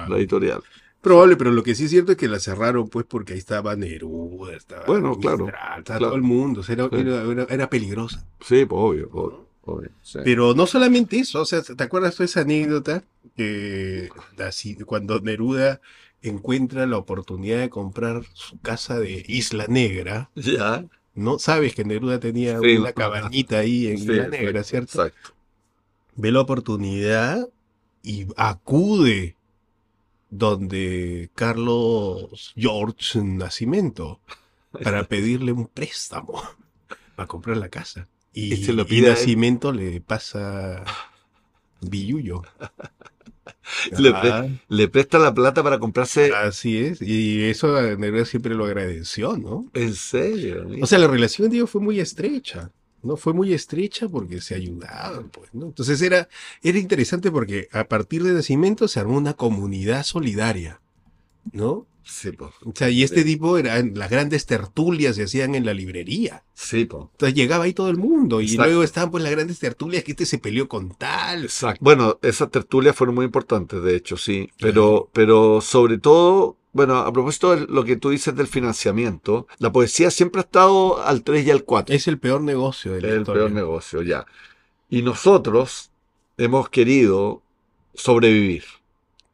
la 0.08 0.16
editorial. 0.18 0.62
Probable, 1.00 1.36
pero 1.36 1.52
lo 1.52 1.62
que 1.62 1.74
sí 1.74 1.84
es 1.84 1.90
cierto 1.90 2.12
es 2.12 2.18
que 2.18 2.26
la 2.28 2.40
cerraron, 2.40 2.88
pues, 2.88 3.06
porque 3.08 3.32
ahí 3.34 3.38
estaba 3.38 3.76
Neruda, 3.76 4.56
estaba 4.56 4.84
Bueno, 4.86 5.16
claro, 5.16 5.44
Mistral, 5.46 5.78
estaba 5.78 5.82
claro. 5.84 6.06
todo 6.06 6.16
el 6.16 6.22
mundo. 6.22 6.60
o 6.60 6.64
sea, 6.64 6.74
era, 6.74 6.88
Sí. 6.88 6.96
era, 6.96 7.22
era- 7.22 7.46
era 7.48 7.70
peligrosa. 7.70 8.26
Sí, 8.40 8.64
pues 8.64 8.80
obvio, 8.80 9.08
obvio, 9.12 9.46
obvio, 9.64 9.90
sí. 10.02 10.18
Pero 10.24 10.54
no 10.54 10.66
solamente 10.66 11.18
eso, 11.20 11.40
o 11.42 11.44
sea, 11.44 11.62
¿te 11.62 11.82
acuerdas 11.82 12.18
de 12.18 12.24
esa 12.24 12.40
anécdota? 12.40 13.04
Así, 14.38 14.74
cuando 14.76 15.20
Neruda 15.20 15.80
encuentra 16.22 16.86
la 16.86 16.96
oportunidad 16.98 17.60
de 17.60 17.70
comprar 17.70 18.22
su 18.34 18.58
casa 18.60 18.98
de 18.98 19.24
Isla 19.28 19.66
Negra, 19.68 20.30
Ya, 20.34 20.84
¿no? 21.14 21.38
Sabes 21.38 21.74
que 21.74 21.84
Neruda 21.84 22.18
tenía 22.18 22.58
Sí, 22.60 22.76
una 22.76 22.92
cabañita 22.92 23.58
ahí 23.58 23.86
en 23.86 23.98
Isla 23.98 24.28
Negra, 24.28 24.64
¿cierto? 24.64 25.04
Exacto. 25.04 25.30
Ve 26.16 26.32
la 26.32 26.40
oportunidad 26.40 27.48
y 28.02 28.26
acude 28.36 29.36
donde 30.30 31.30
Carlos 31.34 32.52
George 32.56 33.20
Nacimiento 33.22 34.20
para 34.82 35.04
pedirle 35.04 35.52
un 35.52 35.66
préstamo 35.66 36.42
para 37.16 37.26
comprar 37.26 37.56
la 37.56 37.68
casa. 37.68 38.08
Y, 38.32 38.54
Y 38.54 38.56
se 38.64 38.72
lo 38.72 38.82
y 38.82 38.86
pide 38.86 39.06
él. 39.08 39.12
Nacimiento 39.14 39.72
le 39.72 40.00
pasa 40.00 40.84
billuyo. 41.80 42.42
Le, 43.98 44.12
pre- 44.12 44.60
le 44.68 44.88
presta 44.88 45.18
la 45.18 45.32
plata 45.34 45.62
para 45.62 45.78
comprarse. 45.78 46.32
así 46.34 46.78
es. 46.78 47.02
Y 47.02 47.44
eso 47.44 47.80
Neruda 47.96 48.24
siempre 48.24 48.54
lo 48.54 48.64
agradeció, 48.64 49.36
¿no? 49.36 49.66
¿En 49.74 49.94
serio? 49.94 50.66
O 50.80 50.86
sea, 50.86 50.98
la 50.98 51.06
relación, 51.08 51.50
digo, 51.50 51.66
fue 51.66 51.80
muy 51.80 52.00
estrecha. 52.00 52.70
¿No? 53.02 53.16
Fue 53.16 53.32
muy 53.32 53.52
estrecha 53.52 54.08
porque 54.08 54.40
se 54.40 54.54
ayudaban, 54.54 55.30
pues, 55.30 55.52
¿no? 55.54 55.66
Entonces 55.66 56.00
era, 56.02 56.28
era 56.62 56.78
interesante 56.78 57.30
porque 57.30 57.68
a 57.72 57.84
partir 57.84 58.22
de 58.22 58.32
Nacimiento 58.32 58.88
se 58.88 59.00
armó 59.00 59.16
una 59.16 59.34
comunidad 59.34 60.04
solidaria, 60.04 60.80
¿no? 61.52 61.86
sí, 62.08 62.32
pues. 62.32 62.50
O 62.64 62.72
sea, 62.74 62.88
y 62.88 63.02
este 63.02 63.22
tipo 63.22 63.58
eran 63.58 63.92
las 63.94 64.10
grandes 64.10 64.46
tertulias 64.46 65.16
se 65.16 65.24
hacían 65.24 65.54
en 65.54 65.66
la 65.66 65.74
librería. 65.74 66.42
Sí, 66.54 66.86
pues. 66.86 67.04
Entonces 67.12 67.34
llegaba 67.34 67.64
ahí 67.64 67.74
todo 67.74 67.90
el 67.90 67.98
mundo 67.98 68.40
y 68.40 68.46
Exacto. 68.46 68.64
luego 68.64 68.82
estaban 68.82 69.10
pues 69.10 69.22
las 69.22 69.32
grandes 69.32 69.58
tertulias 69.58 70.04
que 70.04 70.12
este 70.12 70.26
se 70.26 70.38
peleó 70.38 70.68
con 70.68 70.90
tal. 70.94 71.44
Exacto. 71.44 71.78
Bueno, 71.82 72.18
esas 72.22 72.50
tertulias 72.50 72.96
fueron 72.96 73.14
muy 73.14 73.26
importantes, 73.26 73.82
de 73.82 73.94
hecho, 73.94 74.16
sí. 74.16 74.48
Pero, 74.58 75.10
pero 75.12 75.60
sobre 75.60 75.98
todo, 75.98 76.56
bueno, 76.78 76.96
a 76.98 77.12
propósito 77.12 77.54
de 77.54 77.66
lo 77.68 77.84
que 77.84 77.96
tú 77.96 78.08
dices 78.10 78.34
del 78.34 78.46
financiamiento, 78.46 79.46
la 79.58 79.70
poesía 79.70 80.10
siempre 80.10 80.40
ha 80.40 80.44
estado 80.44 81.02
al 81.04 81.22
3 81.22 81.46
y 81.46 81.50
al 81.50 81.64
4. 81.64 81.94
Es 81.94 82.08
el 82.08 82.18
peor 82.18 82.40
negocio 82.40 82.92
de 82.92 82.98
Es 82.98 83.02
la 83.04 83.10
el 83.10 83.18
historia. 83.20 83.40
peor 83.42 83.52
negocio, 83.52 84.02
ya. 84.02 84.24
Y 84.88 85.02
nosotros 85.02 85.90
hemos 86.38 86.70
querido 86.70 87.42
sobrevivir, 87.94 88.64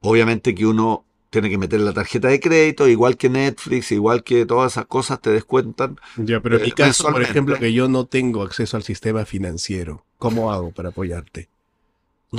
obviamente 0.00 0.54
que 0.54 0.66
uno 0.66 1.04
tiene 1.30 1.50
que 1.50 1.58
meter 1.58 1.80
la 1.80 1.92
tarjeta 1.92 2.28
de 2.28 2.40
crédito, 2.40 2.88
igual 2.88 3.16
que 3.16 3.28
Netflix, 3.28 3.92
igual 3.92 4.22
que 4.22 4.46
todas 4.46 4.72
esas 4.72 4.86
cosas 4.86 5.20
te 5.20 5.30
descuentan. 5.30 5.98
Ya, 6.16 6.40
pero 6.40 6.56
en 6.56 6.62
mi 6.62 6.68
eh, 6.68 6.74
caso, 6.74 7.10
por 7.10 7.22
ejemplo, 7.22 7.58
que 7.58 7.72
yo 7.72 7.88
no 7.88 8.06
tengo 8.06 8.42
acceso 8.42 8.76
al 8.76 8.82
sistema 8.82 9.24
financiero, 9.24 10.04
¿cómo 10.18 10.52
hago 10.52 10.72
para 10.72 10.90
apoyarte? 10.90 11.48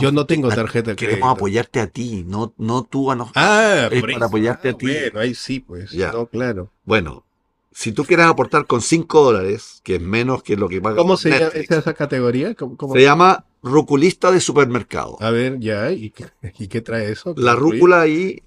Yo 0.02 0.12
no 0.12 0.26
tengo 0.26 0.50
tarjeta 0.50 0.92
de 0.92 0.96
crédito. 0.96 1.16
Queremos 1.16 1.36
apoyarte 1.36 1.80
a 1.80 1.88
ti, 1.88 2.24
no, 2.28 2.54
no 2.58 2.84
tú 2.84 3.12
a 3.12 3.16
nosotros. 3.16 3.44
Ah, 3.44 3.90
Es 3.92 4.00
por 4.02 4.10
para 4.12 4.18
eso. 4.18 4.26
apoyarte 4.26 4.70
Ah, 4.70 4.72
a 4.72 4.78
ti. 4.78 4.86
Bueno, 4.86 5.20
ahí 5.20 5.34
sí, 5.36 5.60
pues. 5.60 5.92
Ya. 5.92 6.12
No, 6.12 6.28
claro. 6.28 6.72
Bueno, 6.86 7.26
si 7.72 7.92
tú 7.92 8.06
quieres 8.06 8.26
aportar 8.26 8.66
con 8.66 8.82
5 8.82 9.24
dólares, 9.24 9.82
que 9.84 9.96
es 9.96 10.02
menos 10.02 10.42
que 10.44 10.56
lo 10.56 10.68
que 10.68 10.82
paga 10.82 10.96
¿Cómo 10.96 11.16
se 11.18 11.30
llama 11.30 11.44
Netflix, 11.46 11.64
esa, 11.72 11.80
esa 11.80 11.94
categoría? 11.94 12.56
¿Cómo- 12.56 12.76
cómo- 12.78 12.94
se 12.96 13.02
llama 13.02 13.46
ruculista 13.64 14.32
de 14.32 14.40
supermercado. 14.40 15.18
A 15.20 15.30
ver, 15.32 15.60
ya, 15.60 15.92
¿y 15.92 16.10
qué, 16.12 16.26
y 16.60 16.68
qué 16.68 16.82
trae 16.82 17.12
eso? 17.12 17.34
La 17.38 17.56
rúcula 17.56 18.02
ahí 18.02 18.42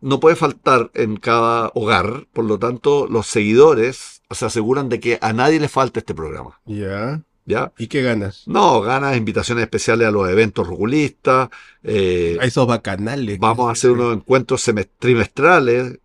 no 0.00 0.20
puede 0.20 0.36
faltar 0.36 0.90
en 0.94 1.16
cada 1.16 1.70
hogar, 1.74 2.26
por 2.32 2.44
lo 2.44 2.58
tanto, 2.58 3.06
los 3.08 3.26
seguidores 3.26 4.22
se 4.30 4.44
aseguran 4.44 4.88
de 4.88 5.00
que 5.00 5.18
a 5.22 5.32
nadie 5.32 5.58
le 5.58 5.68
falte 5.68 6.00
este 6.00 6.14
programa. 6.14 6.60
Ya. 6.66 7.22
¿Ya? 7.46 7.72
¿Y 7.78 7.86
qué 7.86 8.02
ganas? 8.02 8.42
No, 8.46 8.80
ganas 8.80 9.16
invitaciones 9.16 9.62
especiales 9.62 10.08
a 10.08 10.10
los 10.10 10.28
eventos 10.28 10.66
ruculistas. 10.66 11.48
eh, 11.84 12.36
A 12.40 12.44
esos 12.44 12.66
bacanales. 12.66 13.38
vamos 13.38 13.68
a 13.68 13.72
hacer 13.72 13.92
unos 13.92 14.14
encuentros 14.16 14.68
trimestrales 14.98 15.98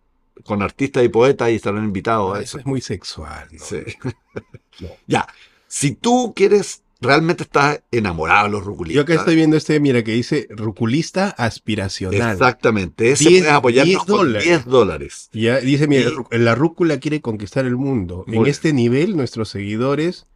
con 0.44 0.62
artistas 0.62 1.04
y 1.04 1.08
poetas 1.08 1.50
y 1.50 1.56
estarán 1.56 1.84
invitados 1.84 2.34
Ah, 2.34 2.38
a 2.38 2.42
eso 2.42 2.50
eso. 2.50 2.58
es 2.60 2.66
muy 2.66 2.80
sexual, 2.80 3.48
¿no? 3.52 3.58
Sí. 3.64 3.78
No. 4.80 4.88
Ya, 5.06 5.28
si 5.68 5.92
tú 5.92 6.32
quieres, 6.34 6.82
realmente 7.00 7.42
estás 7.42 7.82
enamorado 7.90 8.44
de 8.46 8.50
los 8.52 8.64
ruculistas. 8.64 8.96
Yo 9.02 9.04
que 9.04 9.14
estoy 9.14 9.36
viendo 9.36 9.56
este, 9.56 9.78
mira, 9.80 10.02
que 10.02 10.12
dice 10.12 10.46
ruculista 10.50 11.28
aspiracional. 11.28 12.32
Exactamente, 12.32 13.12
ese 13.12 13.28
10 13.28 13.40
puedes 13.42 13.54
apoyarnos 13.54 13.88
10 13.88 13.98
con 13.98 14.06
dólares. 14.16 14.44
10 14.44 14.64
dólares. 14.64 15.28
Ya 15.34 15.58
dice, 15.60 15.86
mira, 15.88 16.10
Y- 16.30 16.38
la 16.38 16.54
rúcula 16.54 16.98
quiere 17.00 17.20
conquistar 17.20 17.66
el 17.66 17.76
mundo. 17.76 18.24
En 18.28 18.46
este 18.46 18.72
nivel, 18.72 19.14
nuestros 19.16 19.50
seguidores 19.50 20.26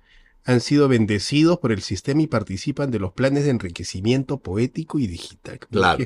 han 0.46 0.61
sido 0.61 0.88
bendecidos 0.88 1.59
por 1.59 1.72
el 1.72 1.82
sistema 1.82 2.22
y 2.22 2.26
participan 2.28 2.90
de 2.90 2.98
los 3.00 3.12
planes 3.12 3.44
de 3.44 3.50
enriquecimiento 3.50 4.38
poético 4.38 4.98
y 4.98 5.06
digital. 5.09 5.59
Claro. 5.70 6.04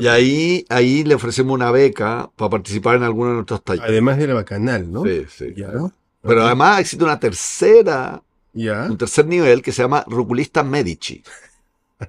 Y 0.00 0.06
ahí, 0.08 0.66
ahí 0.68 1.04
le 1.04 1.14
ofrecemos 1.14 1.54
una 1.54 1.70
beca 1.70 2.30
para 2.36 2.50
participar 2.50 2.96
en 2.96 3.04
alguno 3.04 3.30
de 3.30 3.34
nuestros 3.36 3.62
talleres. 3.64 3.88
Además 3.88 4.18
de 4.18 4.26
la 4.26 4.34
bacanal, 4.34 4.92
¿no? 4.92 5.04
Sí, 5.04 5.22
sí. 5.28 5.54
Ya. 5.56 5.70
Pero 6.22 6.44
además 6.44 6.80
existe 6.80 7.04
una 7.04 7.20
tercera, 7.20 8.22
Ya. 8.52 8.86
un 8.90 8.98
tercer 8.98 9.26
nivel 9.26 9.62
que 9.62 9.72
se 9.72 9.82
llama 9.82 10.04
Ruculista 10.08 10.62
Medici. 10.64 11.22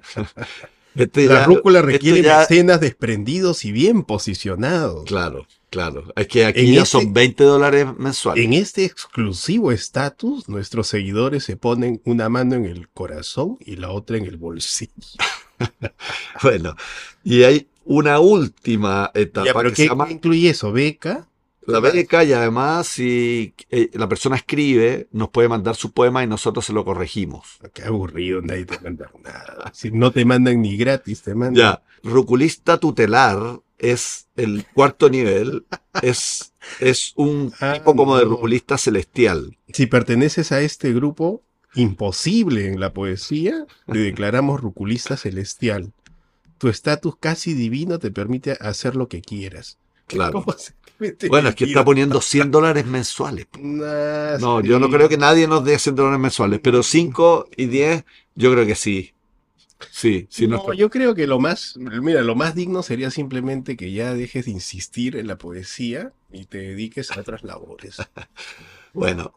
Este 0.94 1.26
La 1.26 1.40
ya- 1.40 1.44
rúcula 1.44 1.82
requiere 1.82 2.22
ya- 2.22 2.38
mecenas 2.40 2.80
desprendidos 2.80 3.64
y 3.66 3.72
bien 3.72 4.02
posicionados. 4.02 5.04
Claro, 5.04 5.46
claro. 5.70 6.04
Es 6.16 6.26
que 6.28 6.44
aquí 6.46 6.60
En 6.60 6.66
ya 6.74 6.82
este- 6.82 6.90
son 6.90 7.12
20 7.12 7.44
dólares 7.44 7.86
mensuales. 7.98 8.44
En 8.44 8.52
este 8.52 8.84
exclusivo 8.84 9.72
estatus, 9.72 10.48
nuestros 10.48 10.86
seguidores 10.88 11.44
se 11.44 11.56
ponen 11.56 12.00
una 12.04 12.28
mano 12.28 12.54
en 12.56 12.64
el 12.66 12.88
corazón 12.88 13.56
y 13.60 13.76
la 13.76 13.90
otra 13.90 14.16
en 14.16 14.24
el 14.26 14.36
bolsillo. 14.36 14.92
Bueno, 16.42 16.76
y 17.24 17.42
hay 17.44 17.68
una 17.84 18.18
última 18.20 19.10
etapa 19.14 19.46
Ya, 19.46 19.54
pero 19.54 19.70
que 19.70 19.76
se 19.76 19.82
¿qué, 19.84 19.88
llama 19.88 20.06
qué 20.06 20.12
incluye 20.14 20.50
eso? 20.50 20.72
¿Beca? 20.72 21.28
la 21.68 21.80
beca 21.80 22.22
y 22.22 22.32
además 22.32 22.86
si 22.86 23.52
eh, 23.70 23.90
la 23.94 24.08
persona 24.08 24.36
escribe, 24.36 25.08
nos 25.10 25.30
puede 25.30 25.48
mandar 25.48 25.74
su 25.74 25.90
poema 25.90 26.22
y 26.22 26.28
nosotros 26.28 26.64
se 26.64 26.72
lo 26.72 26.84
corregimos. 26.84 27.58
Qué 27.74 27.82
aburrido, 27.82 28.40
nadie 28.40 28.66
te 28.66 28.78
manda 28.78 29.10
nada. 29.24 29.72
Si 29.74 29.90
no 29.90 30.12
te 30.12 30.24
mandan 30.24 30.62
ni 30.62 30.76
gratis, 30.76 31.22
te 31.22 31.34
mandan. 31.34 31.54
Ya, 31.56 31.82
ruculista 32.04 32.78
tutelar 32.78 33.60
es 33.78 34.28
el 34.36 34.64
cuarto 34.74 35.08
nivel, 35.10 35.64
es, 36.02 36.52
es 36.80 37.12
un 37.16 37.52
Ah, 37.60 37.74
tipo 37.74 37.94
como 37.96 38.16
de 38.16 38.24
no. 38.24 38.30
ruculista 38.30 38.78
celestial. 38.78 39.56
Si 39.72 39.86
perteneces 39.86 40.52
a 40.52 40.60
este 40.60 40.92
grupo 40.92 41.42
imposible 41.74 42.66
en 42.68 42.80
la 42.80 42.92
poesía, 42.92 43.66
te 43.86 43.98
declaramos 43.98 44.60
ruculista 44.60 45.16
celestial. 45.16 45.92
Tu 46.58 46.68
estatus 46.68 47.16
casi 47.20 47.52
divino 47.54 47.98
te 47.98 48.10
permite 48.10 48.52
hacer 48.60 48.96
lo 48.96 49.08
que 49.08 49.20
quieras. 49.22 49.78
Claro. 50.06 50.44
¿Cómo 50.44 50.56
se 50.56 50.72
mete 51.00 51.28
Bueno, 51.28 51.48
es 51.48 51.56
que 51.56 51.64
está 51.64 51.84
poniendo 51.84 52.20
100 52.20 52.52
dólares 52.52 52.86
mensuales. 52.86 53.48
Nah, 53.60 54.38
No, 54.38 54.60
sí. 54.62 54.68
yo 54.68 54.78
no 54.78 54.88
creo 54.88 55.08
que 55.08 55.18
nadie 55.18 55.48
nos 55.48 55.64
dé 55.64 55.76
100 55.80 55.96
dólares 55.96 56.20
mensuales, 56.20 56.60
pero 56.62 56.84
5 56.84 57.48
y 57.56 57.66
10, 57.66 58.04
yo 58.36 58.52
creo 58.52 58.64
que 58.64 58.76
sí. 58.76 59.12
Sí, 59.90 60.26
sí. 60.30 60.46
no, 60.48 60.72
yo 60.72 60.88
creo 60.90 61.14
que 61.14 61.26
lo 61.26 61.38
más, 61.38 61.76
mira, 61.76 62.22
lo 62.22 62.34
más 62.34 62.54
digno 62.54 62.82
sería 62.82 63.10
simplemente 63.10 63.76
que 63.76 63.92
ya 63.92 64.14
dejes 64.14 64.46
de 64.46 64.52
insistir 64.52 65.16
en 65.16 65.26
la 65.26 65.36
poesía 65.38 66.12
y 66.32 66.46
te 66.46 66.58
dediques 66.58 67.10
a 67.10 67.20
otras 67.20 67.42
labores. 67.44 67.96
Bueno, 68.92 69.34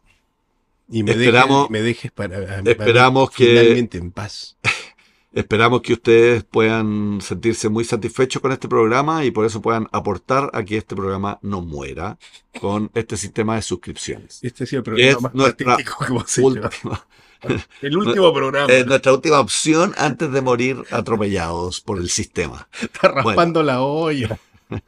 Y 0.88 1.02
me, 1.02 1.12
Esperamos- 1.12 1.68
dejes, 1.68 1.70
me 1.70 1.82
dejes 1.82 2.10
para, 2.12 2.46
para 2.46 2.70
esperamos 2.70 3.30
que- 3.30 3.44
finalmente 3.46 3.98
en 3.98 4.10
paz. 4.10 4.56
esperamos 5.32 5.82
que 5.82 5.92
ustedes 5.92 6.42
puedan 6.44 7.20
sentirse 7.20 7.68
muy 7.68 7.84
satisfechos 7.84 8.40
con 8.42 8.50
este 8.52 8.66
programa 8.68 9.24
y 9.24 9.30
por 9.30 9.44
eso 9.46 9.60
puedan 9.62 9.86
aportar 9.92 10.50
a 10.54 10.64
que 10.64 10.78
este 10.78 10.96
programa 10.96 11.38
no 11.42 11.60
muera 11.60 12.18
con 12.60 12.90
este 12.94 13.16
sistema 13.16 13.54
de 13.56 13.62
suscripciones. 13.62 14.40
Este 14.42 14.64
ha 14.64 14.66
sido 14.66 14.82
el 14.84 14.98
Es 15.00 15.14
programa 15.14 15.20
más 15.28 15.34
nuestra 15.34 15.76
que 15.76 15.84
hemos 16.08 16.38
hecho. 16.38 16.46
Última- 16.46 17.06
El 17.82 17.96
último 17.96 18.32
programa. 18.32 18.72
eh, 18.72 18.84
nuestra 18.84 19.12
última 19.12 19.40
opción 19.40 19.94
antes 19.96 20.30
de 20.32 20.40
morir 20.40 20.82
atropellados 20.90 21.80
por 21.80 21.98
el 21.98 22.10
sistema. 22.10 22.68
Está 22.80 23.08
raspando 23.08 23.62
la 23.62 23.80
olla. 23.82 24.38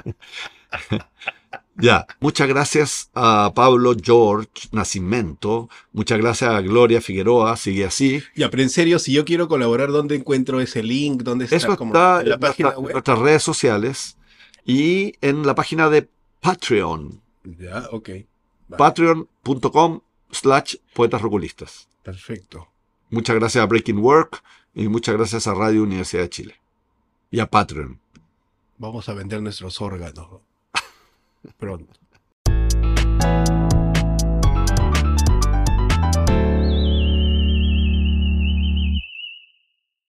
Ya, 1.74 2.06
muchas 2.20 2.48
gracias 2.48 3.10
a 3.14 3.50
Pablo 3.54 3.94
George 4.00 4.48
Nacimiento, 4.72 5.70
muchas 5.92 6.18
gracias 6.18 6.50
a 6.50 6.60
Gloria 6.60 7.00
Figueroa, 7.00 7.56
sigue 7.56 7.86
así. 7.86 8.22
Ya, 8.36 8.50
pero 8.50 8.62
en 8.62 8.68
serio, 8.68 8.98
si 8.98 9.12
yo 9.14 9.24
quiero 9.24 9.48
colaborar, 9.48 9.90
¿dónde 9.90 10.14
encuentro 10.14 10.60
ese 10.60 10.82
link? 10.82 11.22
¿Dónde 11.22 11.46
está? 11.46 11.56
Eso 11.56 11.76
Como 11.78 11.94
está 11.94 12.20
en 12.20 12.28
la 12.28 12.34
en 12.34 12.40
página 12.40 12.68
nuestra- 12.68 12.82
web. 12.84 12.92
nuestras 12.92 13.18
redes 13.18 13.42
sociales 13.42 14.18
y 14.66 15.14
en 15.22 15.46
la 15.46 15.54
página 15.54 15.88
de 15.88 16.08
Patreon, 16.40 17.22
Ya, 17.58 17.88
ok. 17.90 18.08
Vale, 18.68 18.78
patreon.com 18.78 20.00
slash 20.32 20.76
poetas 20.94 21.22
roculistas. 21.22 21.88
Perfecto. 22.02 22.68
Muchas 23.10 23.36
gracias 23.36 23.62
a 23.62 23.66
Breaking 23.66 23.98
Work 23.98 24.42
y 24.74 24.88
muchas 24.88 25.14
gracias 25.16 25.46
a 25.46 25.54
Radio 25.54 25.82
Universidad 25.82 26.22
de 26.22 26.30
Chile. 26.30 26.54
Y 27.30 27.40
a 27.40 27.46
Patreon. 27.46 28.00
Vamos 28.78 29.08
a 29.08 29.14
vender 29.14 29.40
nuestros 29.40 29.80
órganos 29.80 30.40
pronto. 31.58 31.92